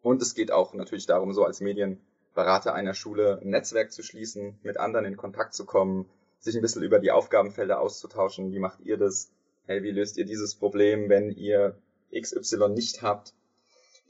[0.00, 4.60] Und es geht auch natürlich darum, so als Medienberater einer Schule ein Netzwerk zu schließen,
[4.62, 8.52] mit anderen in Kontakt zu kommen, sich ein bisschen über die Aufgabenfelder auszutauschen.
[8.52, 9.30] Wie macht ihr das?
[9.66, 11.76] Hey, wie löst ihr dieses Problem, wenn ihr
[12.14, 13.34] XY nicht habt?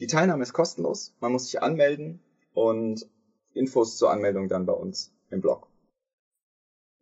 [0.00, 1.14] Die Teilnahme ist kostenlos.
[1.20, 2.20] Man muss sich anmelden
[2.52, 3.06] und
[3.54, 5.68] Infos zur Anmeldung dann bei uns im Blog.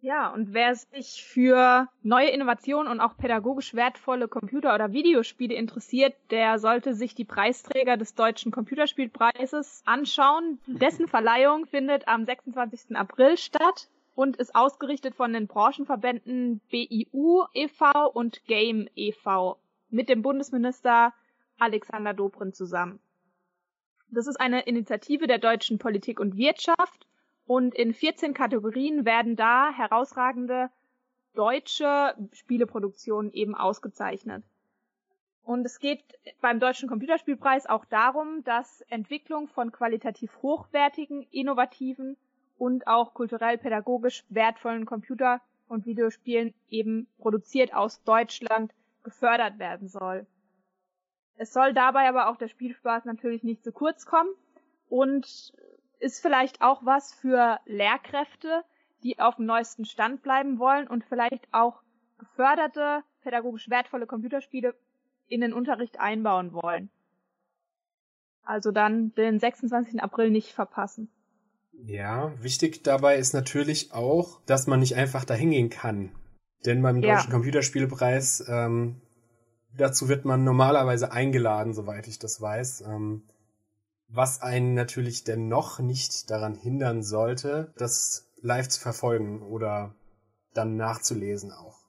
[0.05, 6.15] Ja, und wer sich für neue Innovationen und auch pädagogisch wertvolle Computer- oder Videospiele interessiert,
[6.31, 10.61] der sollte sich die Preisträger des Deutschen Computerspielpreises anschauen.
[10.67, 12.95] Dessen Verleihung findet am 26.
[12.97, 18.11] April statt und ist ausgerichtet von den Branchenverbänden BIU e.V.
[18.13, 19.59] und Game e.V.
[19.91, 21.13] mit dem Bundesminister
[21.59, 23.01] Alexander Dobrindt zusammen.
[24.09, 27.07] Das ist eine Initiative der deutschen Politik und Wirtschaft
[27.47, 30.71] und in 14 Kategorien werden da herausragende
[31.35, 34.45] deutsche Spieleproduktionen eben ausgezeichnet.
[35.43, 36.03] Und es geht
[36.41, 42.17] beim Deutschen Computerspielpreis auch darum, dass Entwicklung von qualitativ hochwertigen, innovativen
[42.65, 48.73] und auch kulturell-pädagogisch wertvollen Computer- und Videospielen eben produziert aus Deutschland
[49.03, 50.27] gefördert werden soll.
[51.37, 54.31] Es soll dabei aber auch der Spielspaß natürlich nicht zu kurz kommen
[54.89, 55.53] und
[55.99, 58.65] ist vielleicht auch was für Lehrkräfte,
[59.03, 61.83] die auf dem neuesten Stand bleiben wollen und vielleicht auch
[62.17, 64.75] geförderte, pädagogisch wertvolle Computerspiele
[65.29, 66.89] in den Unterricht einbauen wollen.
[68.43, 70.03] Also dann den 26.
[70.03, 71.11] April nicht verpassen.
[71.83, 76.13] Ja, wichtig dabei ist natürlich auch, dass man nicht einfach da hingehen kann.
[76.65, 77.15] Denn beim ja.
[77.15, 79.01] Deutschen Computerspielpreis, ähm,
[79.77, 82.83] dazu wird man normalerweise eingeladen, soweit ich das weiß.
[82.83, 83.25] Ähm,
[84.09, 89.95] was einen natürlich dennoch nicht daran hindern sollte, das live zu verfolgen oder
[90.53, 91.85] dann nachzulesen auch.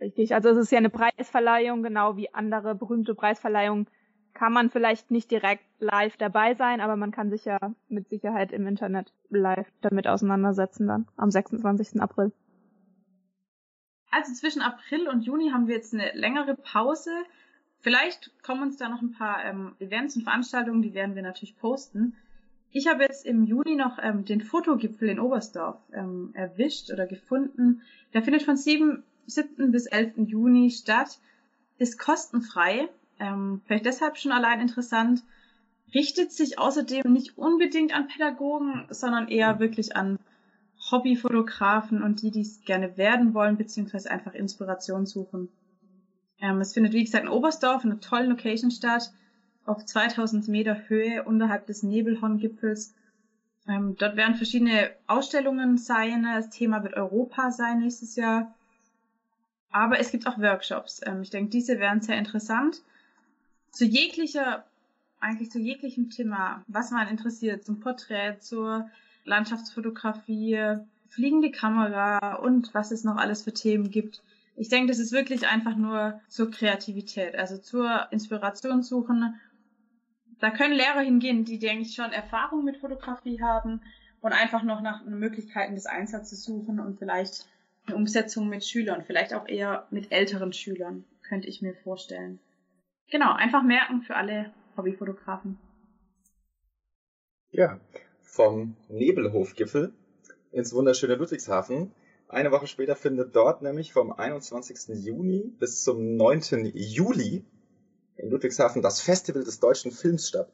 [0.00, 3.88] Richtig, also es ist ja eine Preisverleihung, genau wie andere berühmte Preisverleihungen
[4.36, 8.52] kann man vielleicht nicht direkt live dabei sein, aber man kann sich ja mit Sicherheit
[8.52, 12.00] im Internet live damit auseinandersetzen dann am 26.
[12.00, 12.32] April.
[14.10, 17.10] Also zwischen April und Juni haben wir jetzt eine längere Pause.
[17.80, 21.56] Vielleicht kommen uns da noch ein paar ähm, Events und Veranstaltungen, die werden wir natürlich
[21.56, 22.14] posten.
[22.72, 27.80] Ich habe jetzt im Juni noch ähm, den Fotogipfel in Oberstdorf ähm, erwischt oder gefunden.
[28.12, 29.72] Der findet von 7, 7.
[29.72, 30.28] bis 11.
[30.28, 31.18] Juni statt,
[31.78, 35.22] ist kostenfrei ähm, vielleicht deshalb schon allein interessant,
[35.94, 40.18] richtet sich außerdem nicht unbedingt an Pädagogen, sondern eher wirklich an
[40.90, 45.48] Hobbyfotografen und die, die es gerne werden wollen, beziehungsweise einfach Inspiration suchen.
[46.40, 49.10] Ähm, es findet, wie gesagt, in Oberstdorf, in einer tollen Location statt,
[49.64, 52.94] auf 2000 Meter Höhe unterhalb des Nebelhorngipfels.
[53.66, 56.22] Ähm, dort werden verschiedene Ausstellungen sein.
[56.22, 58.54] Das Thema wird Europa sein nächstes Jahr.
[59.70, 61.00] Aber es gibt auch Workshops.
[61.04, 62.82] Ähm, ich denke, diese wären sehr interessant.
[63.76, 64.64] Zu jeglicher,
[65.20, 68.88] eigentlich zu jeglichem Thema, was man interessiert, zum Porträt, zur
[69.24, 70.78] Landschaftsfotografie,
[71.10, 74.22] fliegende Kamera und was es noch alles für Themen gibt.
[74.56, 79.38] Ich denke, das ist wirklich einfach nur zur Kreativität, also zur Inspiration suchen.
[80.38, 83.82] Da können Lehrer hingehen, die, denke ich, schon Erfahrung mit Fotografie haben
[84.22, 87.46] und einfach noch nach Möglichkeiten des Einsatzes suchen und vielleicht
[87.86, 92.40] eine Umsetzung mit Schülern, vielleicht auch eher mit älteren Schülern, könnte ich mir vorstellen.
[93.10, 95.58] Genau, einfach merken für alle Hobbyfotografen.
[97.50, 97.80] Ja,
[98.22, 99.92] vom Nebelhofgipfel
[100.52, 101.92] ins wunderschöne Ludwigshafen.
[102.28, 105.04] Eine Woche später findet dort nämlich vom 21.
[105.04, 106.72] Juni bis zum 9.
[106.74, 107.44] Juli
[108.16, 110.50] in Ludwigshafen das Festival des deutschen Films statt.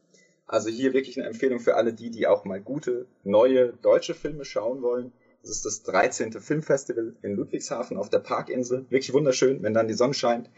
[0.46, 4.44] Also hier wirklich eine Empfehlung für alle die, die auch mal gute, neue deutsche Filme
[4.44, 5.12] schauen wollen.
[5.40, 6.32] Das ist das 13.
[6.32, 8.84] Filmfestival in Ludwigshafen auf der Parkinsel.
[8.90, 9.62] Wirklich wunderschön.
[9.62, 10.50] Wenn dann die Sonne scheint,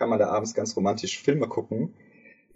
[0.00, 1.94] kann man da abends ganz romantisch Filme gucken.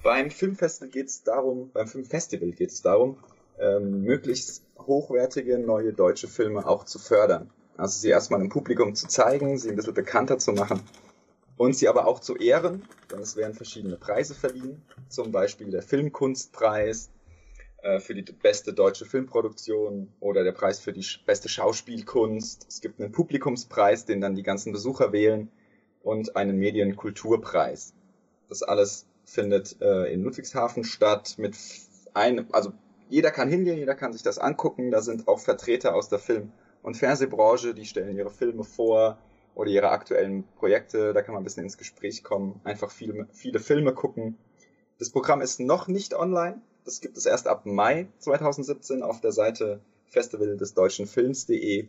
[0.02, 3.18] Beim Filmfestival geht es darum, beim Filmfestival geht es darum,
[3.61, 7.50] ähm, möglichst hochwertige neue deutsche Filme auch zu fördern.
[7.76, 10.80] Also sie erstmal im Publikum zu zeigen, sie ein bisschen bekannter zu machen
[11.59, 14.80] und sie aber auch zu ehren, denn es werden verschiedene Preise verliehen,
[15.11, 17.11] zum Beispiel der Filmkunstpreis
[17.83, 22.64] äh, für die beste deutsche Filmproduktion oder der Preis für die beste Schauspielkunst.
[22.70, 25.50] Es gibt einen Publikumspreis, den dann die ganzen Besucher wählen
[26.05, 27.95] und einen Medienkulturpreis.
[28.49, 31.57] Das alles findet äh, in Ludwigshafen statt mit
[32.12, 32.73] einem, also
[33.09, 34.90] jeder kann hingehen, jeder kann sich das angucken.
[34.90, 39.19] Da sind auch Vertreter aus der Film- und Fernsehbranche, die stellen ihre Filme vor
[39.55, 41.12] oder ihre aktuellen Projekte.
[41.12, 44.37] Da kann man ein bisschen ins Gespräch kommen, einfach viele, viele Filme gucken.
[44.99, 46.61] Das Programm ist noch nicht online.
[46.85, 51.88] Das gibt es erst ab Mai 2017 auf der Seite Festival des deutschen Films.de.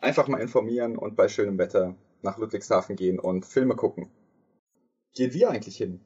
[0.00, 4.10] Einfach mal informieren und bei schönem Wetter nach Ludwigshafen gehen und Filme gucken.
[5.14, 6.00] Gehen wir eigentlich hin?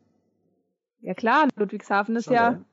[1.01, 2.65] Ja klar, Ludwigshafen ist Schon ja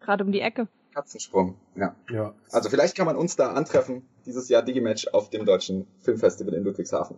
[0.00, 0.68] gerade um die Ecke.
[0.94, 1.94] Katzensprung, ja.
[2.10, 2.34] ja.
[2.50, 6.64] Also vielleicht kann man uns da antreffen, dieses Jahr Digimatch auf dem Deutschen Filmfestival in
[6.64, 7.16] Ludwigshafen.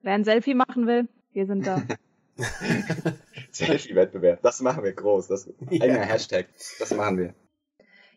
[0.00, 1.80] Wer ein Selfie machen will, wir sind da.
[3.52, 5.28] Selfie-Wettbewerb, das machen wir groß.
[5.28, 5.82] Das ja.
[5.82, 7.34] eigener Hashtag, das machen wir.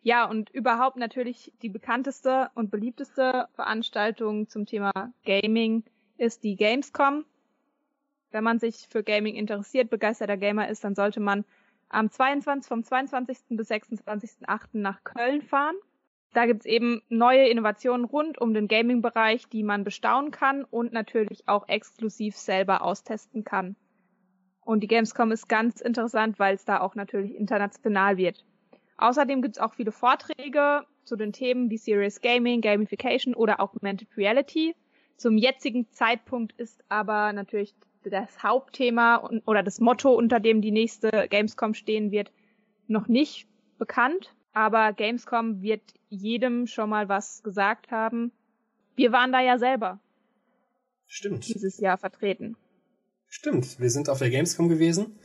[0.02, 4.92] Ja, und überhaupt natürlich die bekannteste und beliebteste Veranstaltung zum Thema
[5.26, 5.84] Gaming
[6.18, 7.26] ist die Gamescom.
[8.32, 11.46] Wenn man sich für Gaming interessiert, begeisterter Gamer ist, dann sollte man
[11.90, 13.38] am 22, vom 22.
[13.52, 14.68] bis 26.8.
[14.74, 15.76] nach Köln fahren.
[16.34, 21.48] Da gibt's eben neue Innovationen rund um den Gaming-Bereich, die man bestaunen kann und natürlich
[21.48, 23.78] auch exklusiv selber austesten kann.
[24.60, 28.44] Und die Gamescom ist ganz interessant, weil es da auch natürlich international wird.
[28.98, 34.76] Außerdem gibt's auch viele Vorträge zu den Themen wie Serious Gaming, Gamification oder Augmented Reality.
[35.18, 37.74] Zum jetzigen Zeitpunkt ist aber natürlich
[38.04, 42.32] das Hauptthema oder das Motto, unter dem die nächste Gamescom stehen wird,
[42.88, 43.48] noch nicht
[43.78, 44.36] bekannt.
[44.54, 48.32] Aber Gamescom wird jedem schon mal was gesagt haben.
[48.96, 50.00] Wir waren da ja selber.
[51.08, 51.48] Stimmt.
[51.48, 52.56] Dieses Jahr vertreten.
[53.28, 53.80] Stimmt.
[53.80, 55.20] Wir sind auf der Gamescom gewesen.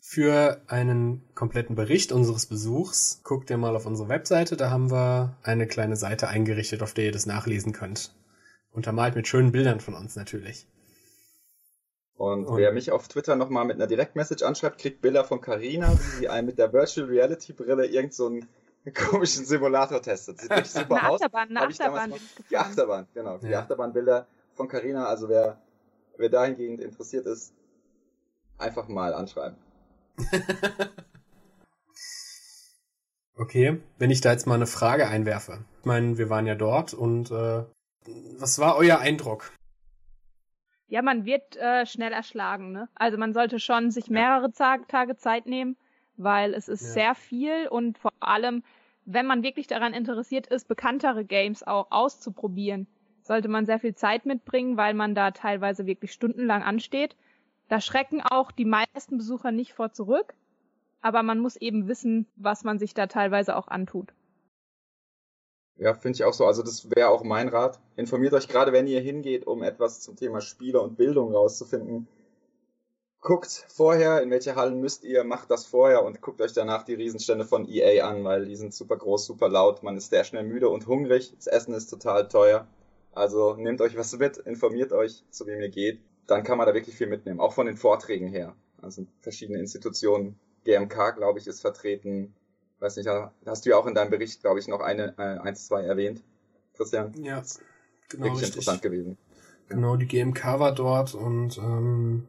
[0.00, 4.56] Für einen kompletten Bericht unseres Besuchs guckt ihr mal auf unsere Webseite.
[4.56, 8.14] Da haben wir eine kleine Seite eingerichtet, auf der ihr das nachlesen könnt.
[8.72, 10.66] Untermalt mit schönen Bildern von uns natürlich.
[12.18, 15.92] Und, und wer mich auf Twitter nochmal mit einer Direktmessage anschreibt, kriegt Bilder von Carina,
[15.92, 18.48] wie sie einen mit der Virtual Reality Brille irgend so einen
[18.92, 20.40] komischen Simulator testet.
[20.40, 21.20] Sieht wirklich super eine aus.
[21.20, 22.14] Achterbahn, eine Achterbahn,
[22.50, 23.34] die Achterbahn, genau.
[23.34, 23.48] Ja.
[23.48, 25.06] Die Achterbahnbilder von Carina.
[25.06, 25.60] Also wer,
[26.16, 27.54] wer dahingehend interessiert ist,
[28.58, 29.56] einfach mal anschreiben.
[33.36, 35.64] okay, wenn ich da jetzt mal eine Frage einwerfe.
[35.78, 37.64] Ich meine, wir waren ja dort und äh,
[38.38, 39.52] was war euer Eindruck?
[40.88, 42.88] Ja, man wird äh, schnell erschlagen, ne?
[42.94, 44.78] Also man sollte schon sich mehrere ja.
[44.88, 45.76] Tage Zeit nehmen,
[46.16, 46.88] weil es ist ja.
[46.88, 48.62] sehr viel und vor allem,
[49.04, 52.86] wenn man wirklich daran interessiert ist, bekanntere Games auch auszuprobieren,
[53.22, 57.16] sollte man sehr viel Zeit mitbringen, weil man da teilweise wirklich stundenlang ansteht.
[57.68, 60.34] Da schrecken auch die meisten Besucher nicht vor zurück,
[61.02, 64.14] aber man muss eben wissen, was man sich da teilweise auch antut.
[65.78, 66.44] Ja, finde ich auch so.
[66.44, 67.78] Also das wäre auch mein Rat.
[67.96, 72.08] Informiert euch gerade, wenn ihr hingeht, um etwas zum Thema Spiele und Bildung rauszufinden.
[73.20, 76.94] Guckt vorher, in welche Hallen müsst ihr, macht das vorher und guckt euch danach die
[76.94, 80.44] Riesenstände von EA an, weil die sind super groß, super laut, man ist sehr schnell
[80.44, 82.68] müde und hungrig, das Essen ist total teuer.
[83.12, 86.00] Also nehmt euch was mit, informiert euch, zu wem ihr geht.
[86.28, 88.54] Dann kann man da wirklich viel mitnehmen, auch von den Vorträgen her.
[88.80, 90.38] Also verschiedene Institutionen.
[90.64, 92.34] GMK, glaube ich, ist vertreten.
[92.80, 95.38] Weiß nicht, da hast du ja auch in deinem Bericht, glaube ich, noch eine, äh,
[95.38, 96.22] eins, zwei erwähnt.
[96.76, 97.12] Christian?
[97.22, 97.42] Ja,
[98.08, 98.24] genau.
[98.24, 98.48] Wirklich richtig.
[98.48, 99.18] interessant gewesen.
[99.68, 102.26] Genau, die GMK war dort und ähm,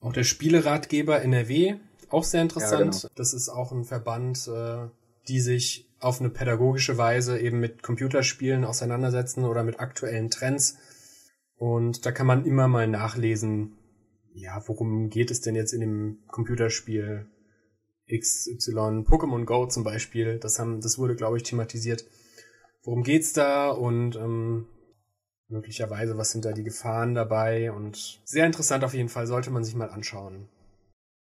[0.00, 1.76] auch der Spieleratgeber NRW,
[2.10, 2.94] auch sehr interessant.
[2.94, 3.12] Ja, genau.
[3.16, 4.88] Das ist auch ein Verband, äh,
[5.28, 10.76] die sich auf eine pädagogische Weise eben mit Computerspielen auseinandersetzen oder mit aktuellen Trends.
[11.56, 13.76] Und da kann man immer mal nachlesen,
[14.32, 17.26] ja, worum geht es denn jetzt in dem Computerspiel
[18.10, 22.04] XY, Pokémon Go zum Beispiel, das haben, das wurde, glaube ich, thematisiert.
[22.82, 24.66] Worum geht's da und ähm,
[25.48, 27.72] möglicherweise, was sind da die Gefahren dabei?
[27.72, 30.48] Und sehr interessant auf jeden Fall, sollte man sich mal anschauen.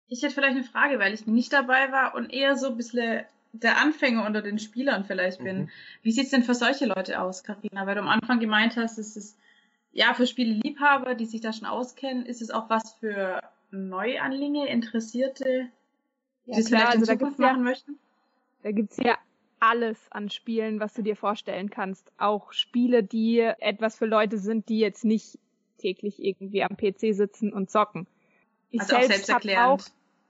[0.08, 3.24] Ich hätte vielleicht eine Frage, weil ich nicht dabei war und eher so ein bisschen
[3.52, 5.62] der Anfänger unter den Spielern vielleicht bin.
[5.62, 5.70] Mhm.
[6.02, 7.87] Wie sieht's denn für solche Leute aus, Karina?
[7.87, 9.38] Weil du am Anfang gemeint hast, es ist
[9.92, 15.68] ja für Spieleliebhaber, die sich da schon auskennen, ist es auch was für Neuanlinge, Interessierte,
[16.46, 17.98] ja, das klar, also Zukunft machen ja, möchten?
[18.62, 19.16] Da gibt's ja
[19.61, 22.12] alles an Spielen, was du dir vorstellen kannst.
[22.18, 25.38] Auch Spiele, die etwas für Leute sind, die jetzt nicht
[25.78, 28.07] täglich irgendwie am PC sitzen und zocken.
[28.70, 29.80] Ich also selbst, selbst habe auch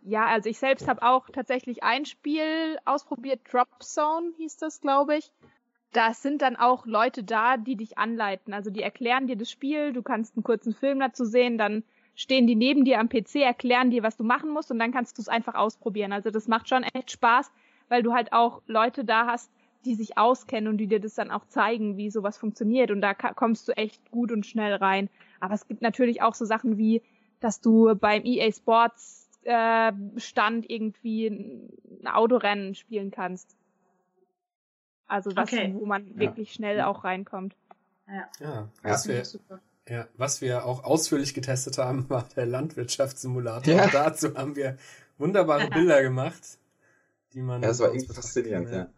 [0.07, 5.17] ja, also ich selbst habe auch tatsächlich ein Spiel ausprobiert, Drop Zone hieß das, glaube
[5.17, 5.33] ich.
[5.93, 8.53] Da sind dann auch Leute da, die dich anleiten.
[8.53, 12.47] Also die erklären dir das Spiel, du kannst einen kurzen Film dazu sehen, dann stehen
[12.47, 15.23] die neben dir am PC, erklären dir, was du machen musst und dann kannst du
[15.23, 16.13] es einfach ausprobieren.
[16.13, 17.51] Also das macht schon echt Spaß,
[17.89, 19.51] weil du halt auch Leute da hast,
[19.85, 22.91] die sich auskennen und die dir das dann auch zeigen, wie sowas funktioniert.
[22.91, 25.11] Und da kommst du echt gut und schnell rein.
[25.41, 27.03] Aber es gibt natürlich auch so Sachen wie,
[27.41, 33.57] dass du beim EA Sports äh, Stand irgendwie ein Autorennen spielen kannst.
[35.07, 35.75] Also was, okay.
[35.77, 36.55] wo man wirklich ja.
[36.55, 37.55] schnell auch reinkommt.
[38.09, 39.23] Ja, ja was, wir,
[39.89, 43.75] ja, was wir auch ausführlich getestet haben, war der Landwirtschaftssimulator.
[43.75, 43.85] Ja.
[43.85, 44.77] Und dazu haben wir
[45.19, 46.43] wunderbare Bilder gemacht,
[47.33, 47.63] die man.
[47.63, 48.89] Ja, das war irgendwie faszinierend, ja.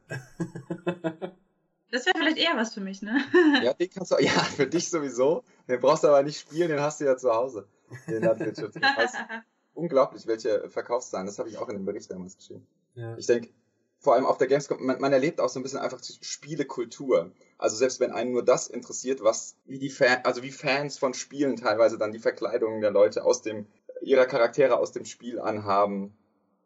[1.92, 3.20] Das wäre vielleicht eher was für mich, ne?
[3.62, 5.44] Ja, den kannst du, ja, für dich sowieso.
[5.68, 7.68] Den brauchst du aber nicht spielen, den hast du ja zu Hause.
[8.08, 9.44] Den Landwirtschaftssimulator
[9.76, 11.26] unglaublich, welche Verkaufszahlen.
[11.26, 12.66] Das habe ich auch in dem Bericht damals geschrieben.
[12.94, 13.16] Ja.
[13.16, 13.50] Ich denke,
[13.98, 17.32] vor allem auf der Gamescom, man, man, erlebt auch so ein bisschen einfach Spielekultur.
[17.58, 21.14] Also selbst wenn einen nur das interessiert, was wie die Fan, also wie Fans von
[21.14, 23.66] Spielen teilweise dann die Verkleidungen der Leute aus dem
[24.02, 26.14] ihrer Charaktere aus dem Spiel anhaben,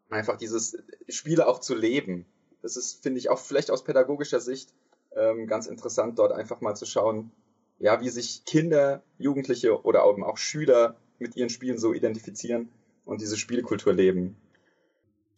[0.09, 0.77] einfach dieses
[1.07, 2.25] Spiele auch zu leben.
[2.61, 4.73] Das ist, finde ich, auch vielleicht aus pädagogischer Sicht
[5.15, 7.31] ähm, ganz interessant, dort einfach mal zu schauen,
[7.79, 12.69] ja, wie sich Kinder, Jugendliche oder auch Schüler mit ihren Spielen so identifizieren
[13.05, 14.35] und diese Spielkultur leben.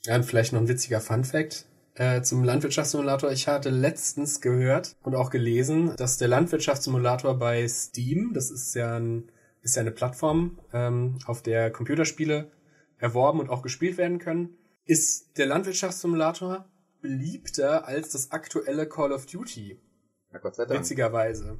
[0.06, 3.32] Ja, und vielleicht noch ein witziger Fun Fact äh, zum Landwirtschaftssimulator.
[3.32, 8.98] Ich hatte letztens gehört und auch gelesen, dass der Landwirtschaftssimulator bei Steam, das ist ja,
[9.00, 12.52] ein, ist ja eine Plattform, ähm, auf der Computerspiele
[12.98, 16.66] erworben und auch gespielt werden können, ist der Landwirtschaftssimulator
[17.02, 19.80] beliebter als das aktuelle Call of Duty.
[20.32, 20.80] Ja, Gott sei Dank.
[20.80, 21.60] Witzigerweise.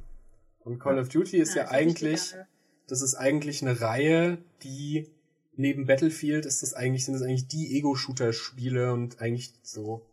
[0.60, 1.02] Und Call ja.
[1.02, 2.34] of Duty ist ja, ja eigentlich,
[2.88, 5.10] das ist eigentlich eine Reihe, die
[5.56, 10.06] neben Battlefield ist das eigentlich, sind das eigentlich die Ego-Shooter-Spiele und eigentlich so,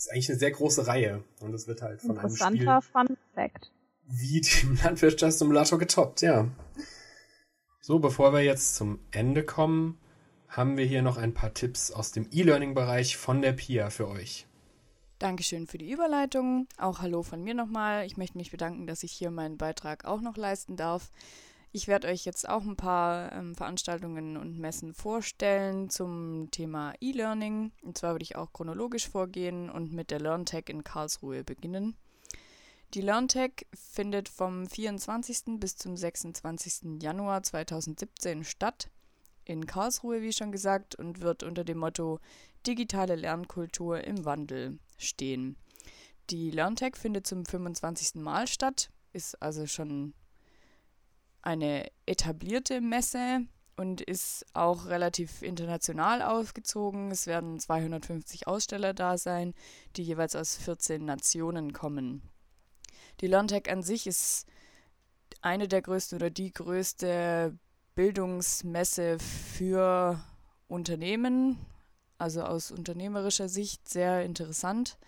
[0.00, 1.22] ist eigentlich eine sehr große Reihe.
[1.40, 3.70] Und es wird halt von einem Spiel Fun Fact.
[4.06, 6.48] wie dem Landwirtschaftssimulator getoppt, ja.
[7.80, 9.98] So, bevor wir jetzt zum Ende kommen,
[10.48, 14.46] haben wir hier noch ein paar Tipps aus dem E-Learning-Bereich von der PIA für euch.
[15.18, 16.66] Dankeschön für die Überleitung.
[16.78, 18.06] Auch Hallo von mir nochmal.
[18.06, 21.10] Ich möchte mich bedanken, dass ich hier meinen Beitrag auch noch leisten darf.
[21.72, 27.70] Ich werde euch jetzt auch ein paar ähm, Veranstaltungen und Messen vorstellen zum Thema E-Learning.
[27.82, 31.96] Und zwar würde ich auch chronologisch vorgehen und mit der LearnTech in Karlsruhe beginnen.
[32.94, 35.60] Die LearnTech findet vom 24.
[35.60, 37.00] bis zum 26.
[37.00, 38.90] Januar 2017 statt.
[39.44, 42.18] In Karlsruhe, wie schon gesagt, und wird unter dem Motto
[42.66, 45.56] Digitale Lernkultur im Wandel stehen.
[46.30, 48.16] Die LearnTech findet zum 25.
[48.16, 50.14] Mal statt, ist also schon
[51.42, 57.10] eine etablierte Messe und ist auch relativ international aufgezogen.
[57.10, 59.54] Es werden 250 Aussteller da sein,
[59.96, 62.22] die jeweils aus 14 Nationen kommen.
[63.20, 64.46] Die LearnTech an sich ist
[65.40, 67.56] eine der größten oder die größte
[67.94, 70.20] Bildungsmesse für
[70.68, 71.58] Unternehmen,
[72.18, 74.98] also aus unternehmerischer Sicht sehr interessant.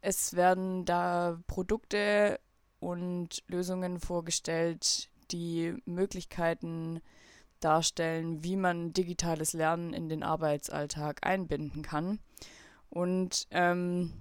[0.00, 2.38] Es werden da Produkte
[2.84, 7.00] und Lösungen vorgestellt, die Möglichkeiten
[7.60, 12.18] darstellen, wie man digitales Lernen in den Arbeitsalltag einbinden kann.
[12.90, 14.12] Und ähm,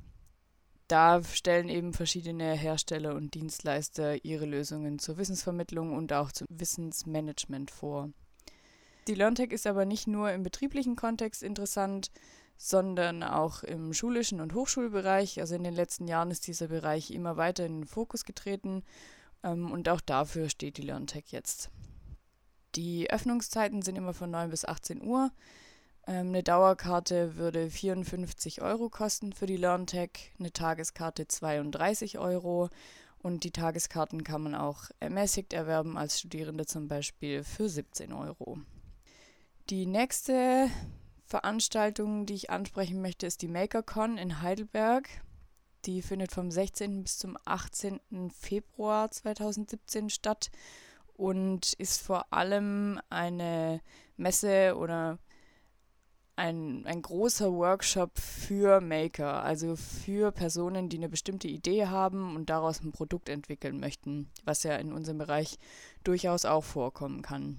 [0.88, 7.70] da stellen eben verschiedene Hersteller und Dienstleister ihre Lösungen zur Wissensvermittlung und auch zum Wissensmanagement
[7.70, 8.10] vor.
[9.08, 12.12] Die LearnTech ist aber nicht nur im betrieblichen Kontext interessant,
[12.58, 15.40] sondern auch im schulischen und Hochschulbereich.
[15.40, 18.84] Also in den letzten Jahren ist dieser Bereich immer weiter in den Fokus getreten
[19.44, 21.70] ähm, und auch dafür steht die LearnTech jetzt.
[22.76, 25.32] Die Öffnungszeiten sind immer von 9 bis 18 Uhr.
[26.08, 32.70] Ähm, eine Dauerkarte würde 54 Euro kosten für die LearnTech, eine Tageskarte 32 Euro
[33.20, 38.60] und die Tageskarten kann man auch ermäßigt erwerben als Studierende zum Beispiel für 17 Euro.
[39.70, 40.70] Die nächste
[41.34, 45.10] Veranstaltung, die ich ansprechen möchte, ist die MakerCon in Heidelberg.
[45.86, 47.02] Die findet vom 16.
[47.02, 48.30] bis zum 18.
[48.30, 50.52] Februar 2017 statt
[51.16, 53.82] und ist vor allem eine
[54.16, 55.18] Messe oder
[56.36, 62.52] ein, ein großer Workshop für Maker, also für Personen, die eine bestimmte Idee haben und
[62.52, 65.58] daraus ein Produkt entwickeln möchten, was ja in unserem Bereich
[66.04, 67.58] durchaus auch vorkommen kann.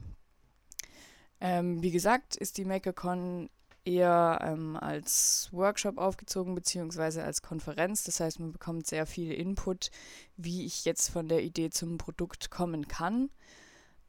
[1.40, 3.50] Ähm, wie gesagt, ist die MakerCon
[3.84, 8.04] eher ähm, als Workshop aufgezogen, beziehungsweise als Konferenz.
[8.04, 9.90] Das heißt, man bekommt sehr viel Input,
[10.36, 13.30] wie ich jetzt von der Idee zum Produkt kommen kann.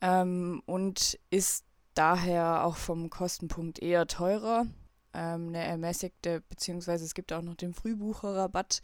[0.01, 4.65] Ähm, und ist daher auch vom Kostenpunkt eher teurer.
[5.13, 8.81] Ähm, eine ermäßigte, beziehungsweise es gibt auch noch den Frühbucherrabatt,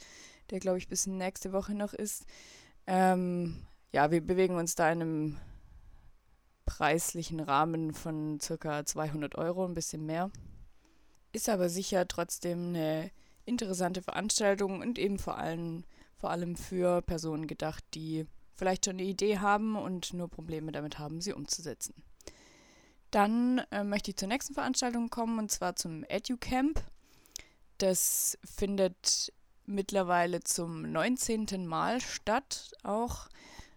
[0.49, 2.25] der glaube ich bis nächste Woche noch ist.
[2.87, 5.37] Ähm, ja, wir bewegen uns da in einem
[6.65, 10.31] preislichen Rahmen von circa 200 Euro, ein bisschen mehr.
[11.31, 13.11] Ist aber sicher trotzdem eine
[13.45, 15.83] interessante Veranstaltung und eben vor allem,
[16.17, 20.99] vor allem für Personen gedacht, die vielleicht schon eine Idee haben und nur Probleme damit
[20.99, 21.95] haben, sie umzusetzen.
[23.09, 26.81] Dann äh, möchte ich zur nächsten Veranstaltung kommen und zwar zum EduCamp.
[27.77, 29.33] Das findet
[29.65, 31.65] mittlerweile zum 19.
[31.65, 33.27] Mal statt, auch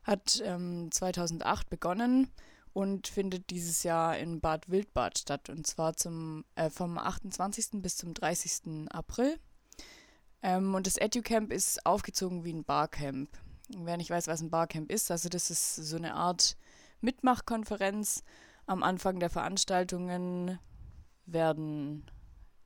[0.04, 2.30] hat ähm, 2008 begonnen
[2.74, 7.80] und findet dieses Jahr in Bad Wildbad statt und zwar zum, äh, vom 28.
[7.80, 8.90] bis zum 30.
[8.90, 9.38] April.
[10.42, 13.30] Ähm, und das EduCamp ist aufgezogen wie ein Barcamp.
[13.68, 16.58] Wer nicht weiß, was ein Barcamp ist, also das ist so eine Art
[17.00, 18.24] Mitmachkonferenz.
[18.66, 20.58] Am Anfang der Veranstaltungen
[21.26, 22.04] werden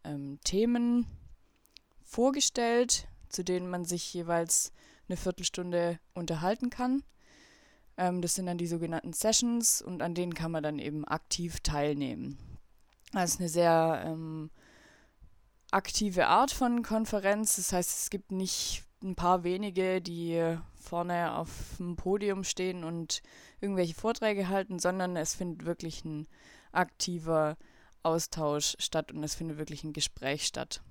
[0.05, 1.07] ähm, Themen
[2.03, 4.73] vorgestellt, zu denen man sich jeweils
[5.09, 7.03] eine Viertelstunde unterhalten kann.
[7.99, 11.61] Ähm, das sind dann die sogenannten Sessions und an denen kann man dann eben aktiv
[11.61, 12.39] teilnehmen.
[13.13, 14.51] Das ist eine sehr ähm,
[15.73, 17.57] aktive Art von Konferenz.
[17.57, 23.23] Das heißt, es gibt nicht ein paar wenige, die vorne auf dem Podium stehen und
[23.61, 26.29] irgendwelche Vorträge halten, sondern es findet wirklich ein
[26.73, 27.57] aktiver
[28.03, 30.83] Austausch statt und es findet wirklich ein Gespräch statt.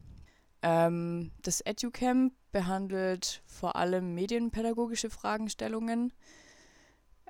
[0.61, 6.11] Ähm, das EduCamp behandelt vor allem medienpädagogische Fragestellungen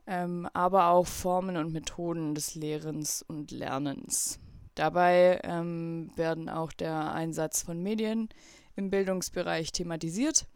[0.07, 4.39] ähm, aber auch Formen und Methoden des Lehrens und Lernens.
[4.73, 8.29] Dabei ähm, werden auch der Einsatz von Medien
[8.75, 10.47] im Bildungsbereich thematisiert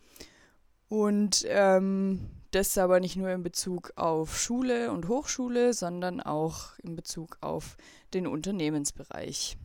[0.88, 6.96] und ähm, das aber nicht nur in Bezug auf Schule und Hochschule, sondern auch in
[6.96, 7.78] Bezug auf
[8.14, 9.58] den Unternehmensbereich.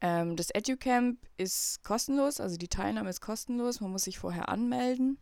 [0.00, 5.18] Ähm, das EduCamp ist kostenlos, also die Teilnahme ist kostenlos, man muss sich vorher anmelden.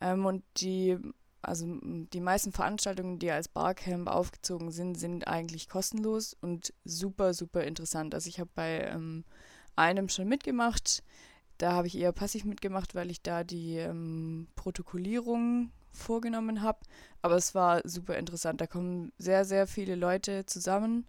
[0.00, 0.98] Ähm, und die
[1.40, 7.64] also die meisten Veranstaltungen, die als Barcamp aufgezogen sind, sind eigentlich kostenlos und super, super
[7.64, 8.14] interessant.
[8.14, 9.24] Also ich habe bei ähm,
[9.76, 11.02] einem schon mitgemacht.
[11.58, 16.80] Da habe ich eher passiv mitgemacht, weil ich da die ähm, Protokollierung vorgenommen habe.
[17.22, 18.60] Aber es war super interessant.
[18.60, 21.06] Da kommen sehr, sehr viele Leute zusammen,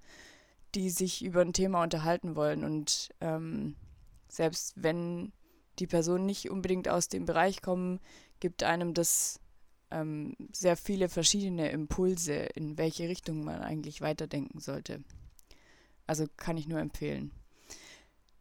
[0.75, 2.63] die sich über ein Thema unterhalten wollen.
[2.63, 3.75] Und ähm,
[4.27, 5.31] selbst wenn
[5.79, 7.99] die Personen nicht unbedingt aus dem Bereich kommen,
[8.39, 9.39] gibt einem das
[9.91, 15.03] ähm, sehr viele verschiedene Impulse, in welche Richtung man eigentlich weiterdenken sollte.
[16.07, 17.31] Also kann ich nur empfehlen.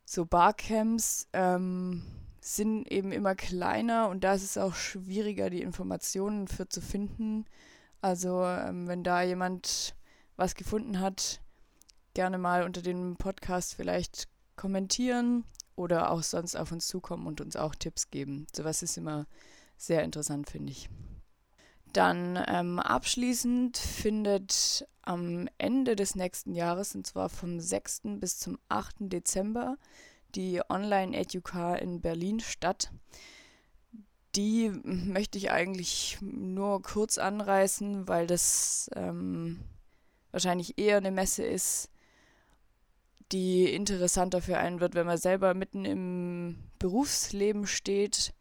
[0.05, 2.03] So Barcamps ähm,
[2.40, 7.44] sind eben immer kleiner und da ist es auch schwieriger, die Informationen für zu finden.
[8.01, 9.94] Also ähm, wenn da jemand
[10.36, 11.40] was gefunden hat,
[12.14, 15.44] gerne mal unter dem Podcast vielleicht kommentieren
[15.76, 18.46] oder auch sonst auf uns zukommen und uns auch Tipps geben.
[18.55, 19.26] Sowas ist immer
[19.76, 20.88] sehr interessant, finde ich.
[21.93, 28.03] Dann ähm, abschließend findet am Ende des nächsten Jahres, und zwar vom 6.
[28.20, 28.97] bis zum 8.
[29.01, 29.78] Dezember,
[30.34, 32.91] die Online-Educar in Berlin statt.
[34.36, 39.61] Die möchte ich eigentlich nur kurz anreißen, weil das ähm,
[40.30, 41.91] wahrscheinlich eher eine Messe ist,
[43.32, 48.34] die interessanter für einen wird, wenn man selber mitten im Berufsleben steht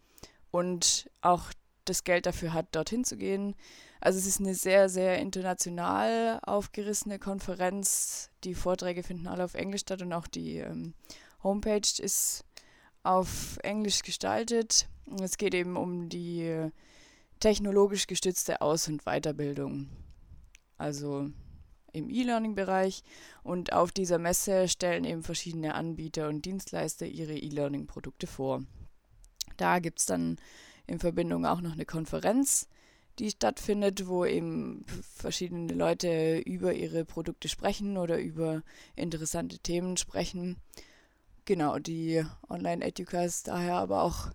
[0.52, 1.52] und auch
[1.90, 3.56] das Geld dafür hat, dorthin zu gehen.
[4.00, 8.30] Also es ist eine sehr, sehr international aufgerissene Konferenz.
[8.44, 10.94] Die Vorträge finden alle auf Englisch statt und auch die ähm,
[11.44, 12.46] Homepage ist
[13.04, 14.88] auf Englisch gestaltet.
[15.22, 16.70] Es geht eben um die
[17.40, 19.90] technologisch gestützte Aus- und Weiterbildung.
[20.78, 21.30] Also
[21.98, 23.04] im E-Learning-Bereich.
[23.44, 28.64] Und auf dieser Messe stellen eben verschiedene Anbieter und Dienstleister ihre E-Learning-Produkte vor.
[29.58, 30.38] Da gibt es dann
[30.88, 32.68] in Verbindung auch noch eine Konferenz,
[33.20, 34.86] die stattfindet, wo eben
[35.16, 38.64] verschiedene Leute über ihre Produkte sprechen oder über
[38.96, 40.58] interessante Themen sprechen.
[41.46, 44.32] Genau, die Online-Educa ist daher aber auch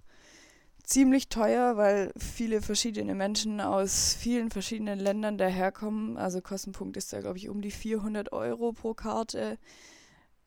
[0.83, 6.17] ziemlich teuer, weil viele verschiedene Menschen aus vielen verschiedenen Ländern daherkommen.
[6.17, 9.59] Also Kostenpunkt ist da, glaube ich, um die 400 Euro pro Karte.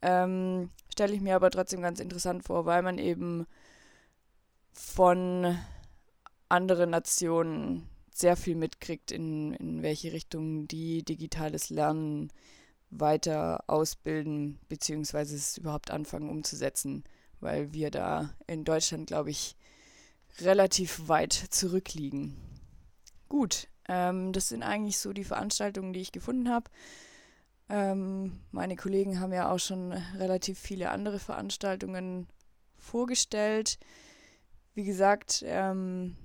[0.02, 3.48] Ähm, Stelle ich mir aber trotzdem ganz interessant vor, weil man eben
[4.72, 5.58] von
[6.56, 12.32] anderen Nationen sehr viel mitkriegt, in, in welche Richtung die digitales Lernen
[12.90, 17.04] weiter ausbilden, beziehungsweise es überhaupt anfangen umzusetzen,
[17.42, 19.58] weil wir da in Deutschland, glaube ich,
[20.40, 22.38] relativ weit zurückliegen.
[23.28, 26.72] Gut, ähm, das sind eigentlich so die Veranstaltungen, die ich gefunden habe.
[27.68, 32.28] Ähm, meine Kollegen haben ja auch schon relativ viele andere Veranstaltungen
[32.78, 33.78] vorgestellt.
[34.74, 36.16] Wie gesagt, ähm,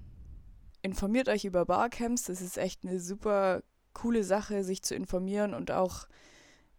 [0.83, 2.24] informiert euch über Barcamps.
[2.24, 3.62] Das ist echt eine super
[3.93, 6.07] coole Sache, sich zu informieren und auch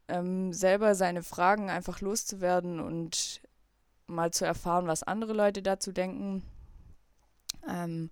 [0.07, 3.41] ähm, selber seine Fragen einfach loszuwerden und
[4.07, 6.43] mal zu erfahren, was andere Leute dazu denken.
[7.67, 8.09] Ähm,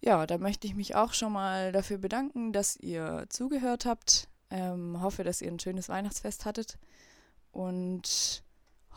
[0.00, 4.28] ja, da möchte ich mich auch schon mal dafür bedanken, dass ihr zugehört habt.
[4.50, 6.78] Ähm, hoffe, dass ihr ein schönes Weihnachtsfest hattet
[7.52, 8.44] und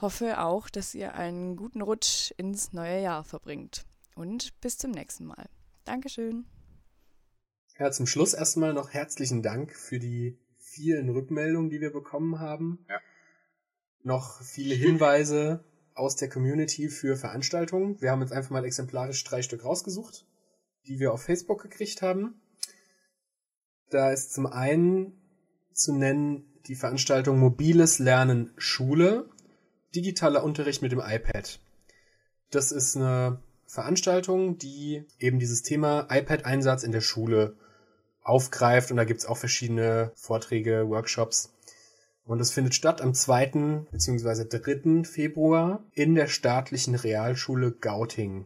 [0.02, 3.86] hoffe auch, dass ihr einen guten Rutsch ins neue Jahr verbringt.
[4.16, 5.46] Und bis zum nächsten Mal.
[5.88, 6.46] Dankeschön.
[7.80, 12.86] Ja, zum Schluss erstmal noch herzlichen Dank für die vielen Rückmeldungen, die wir bekommen haben.
[12.90, 13.00] Ja.
[14.04, 15.64] Noch viele Hinweise
[15.94, 18.02] aus der Community für Veranstaltungen.
[18.02, 20.26] Wir haben jetzt einfach mal exemplarisch drei Stück rausgesucht,
[20.88, 22.42] die wir auf Facebook gekriegt haben.
[23.90, 25.14] Da ist zum einen
[25.74, 29.30] zu nennen die Veranstaltung Mobiles Lernen Schule,
[29.96, 31.62] digitaler Unterricht mit dem iPad.
[32.50, 37.56] Das ist eine Veranstaltung, die eben dieses Thema iPad-Einsatz in der Schule
[38.22, 41.54] aufgreift und da gibt's auch verschiedene Vorträge, Workshops.
[42.24, 43.86] Und es findet statt am 2.
[43.92, 44.46] bzw.
[44.46, 45.04] 3.
[45.04, 48.46] Februar in der staatlichen Realschule Gauting.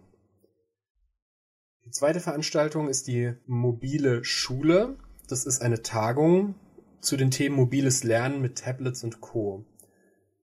[1.86, 4.98] Die zweite Veranstaltung ist die mobile Schule.
[5.28, 6.56] Das ist eine Tagung
[7.00, 9.66] zu den Themen mobiles Lernen mit Tablets und Co.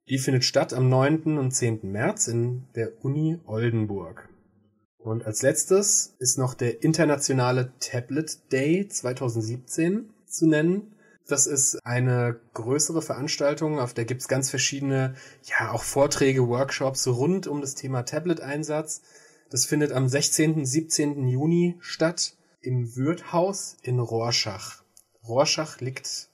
[0.09, 1.39] Die findet statt am 9.
[1.39, 1.81] und 10.
[1.83, 4.29] März in der Uni Oldenburg.
[4.99, 10.95] Und als letztes ist noch der Internationale Tablet Day 2017 zu nennen.
[11.27, 17.47] Das ist eine größere Veranstaltung, auf der gibt's ganz verschiedene, ja, auch Vorträge, Workshops rund
[17.47, 19.03] um das Thema Tablet-Einsatz.
[19.51, 20.65] Das findet am 16.
[20.65, 21.29] 17.
[21.29, 24.83] Juni statt im Wirthaus in Rorschach.
[25.23, 26.29] Rorschach liegt,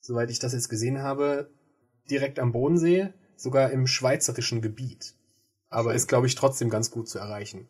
[0.00, 1.50] soweit ich das jetzt gesehen habe,
[2.08, 5.14] direkt am Bodensee, sogar im schweizerischen Gebiet.
[5.68, 7.68] Aber ist, glaube ich, trotzdem ganz gut zu erreichen.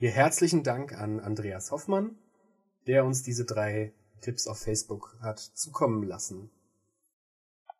[0.00, 2.16] Hier herzlichen Dank an Andreas Hoffmann,
[2.86, 6.52] der uns diese drei Tipps auf Facebook hat zukommen lassen.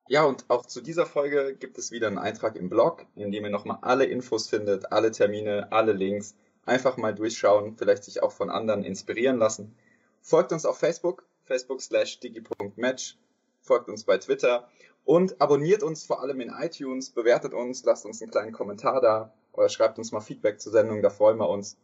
[0.08, 3.44] Ja, und auch zu dieser Folge gibt es wieder einen Eintrag im Blog, in dem
[3.44, 6.34] ihr nochmal alle Infos findet, alle Termine, alle Links.
[6.66, 9.76] Einfach mal durchschauen, vielleicht sich auch von anderen inspirieren lassen.
[10.20, 13.16] Folgt uns auf Facebook, facebook slash digi.match.
[13.60, 14.68] Folgt uns bei Twitter
[15.04, 19.32] und abonniert uns vor allem in iTunes, bewertet uns, lasst uns einen kleinen Kommentar da
[19.52, 21.76] oder schreibt uns mal Feedback zur Sendung, da freuen wir uns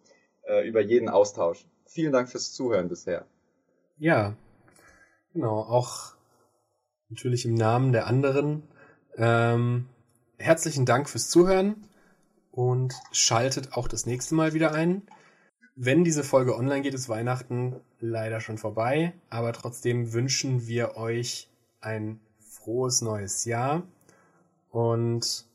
[0.47, 1.67] äh, über jeden Austausch.
[1.87, 3.27] Vielen Dank fürs Zuhören bisher.
[3.97, 4.35] Ja,
[5.33, 6.15] genau, auch
[7.09, 8.63] natürlich im Namen der anderen.
[9.17, 9.89] Ähm,
[10.39, 11.89] herzlichen Dank fürs Zuhören
[12.51, 15.03] und schaltet auch das nächste Mal wieder ein.
[15.77, 21.49] Wenn diese Folge online geht, ist Weihnachten leider schon vorbei, aber trotzdem wünschen wir euch
[21.81, 23.83] ein frohes neues Jahr
[24.71, 25.47] und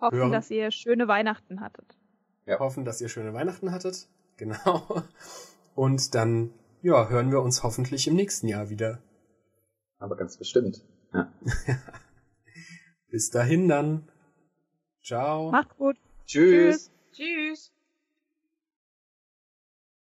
[0.00, 1.96] hoffen, hören, dass ihr schöne Weihnachten hattet.
[2.46, 2.58] Ja.
[2.58, 4.08] Hoffen, dass ihr schöne Weihnachten hattet.
[4.40, 5.02] Genau.
[5.74, 9.02] Und dann ja, hören wir uns hoffentlich im nächsten Jahr wieder.
[9.98, 10.82] Aber ganz bestimmt.
[11.12, 11.30] Ja.
[13.10, 14.10] Bis dahin dann.
[15.04, 15.50] Ciao.
[15.50, 15.96] Macht's gut.
[16.24, 16.90] Tschüss.
[17.12, 17.69] Tschüss.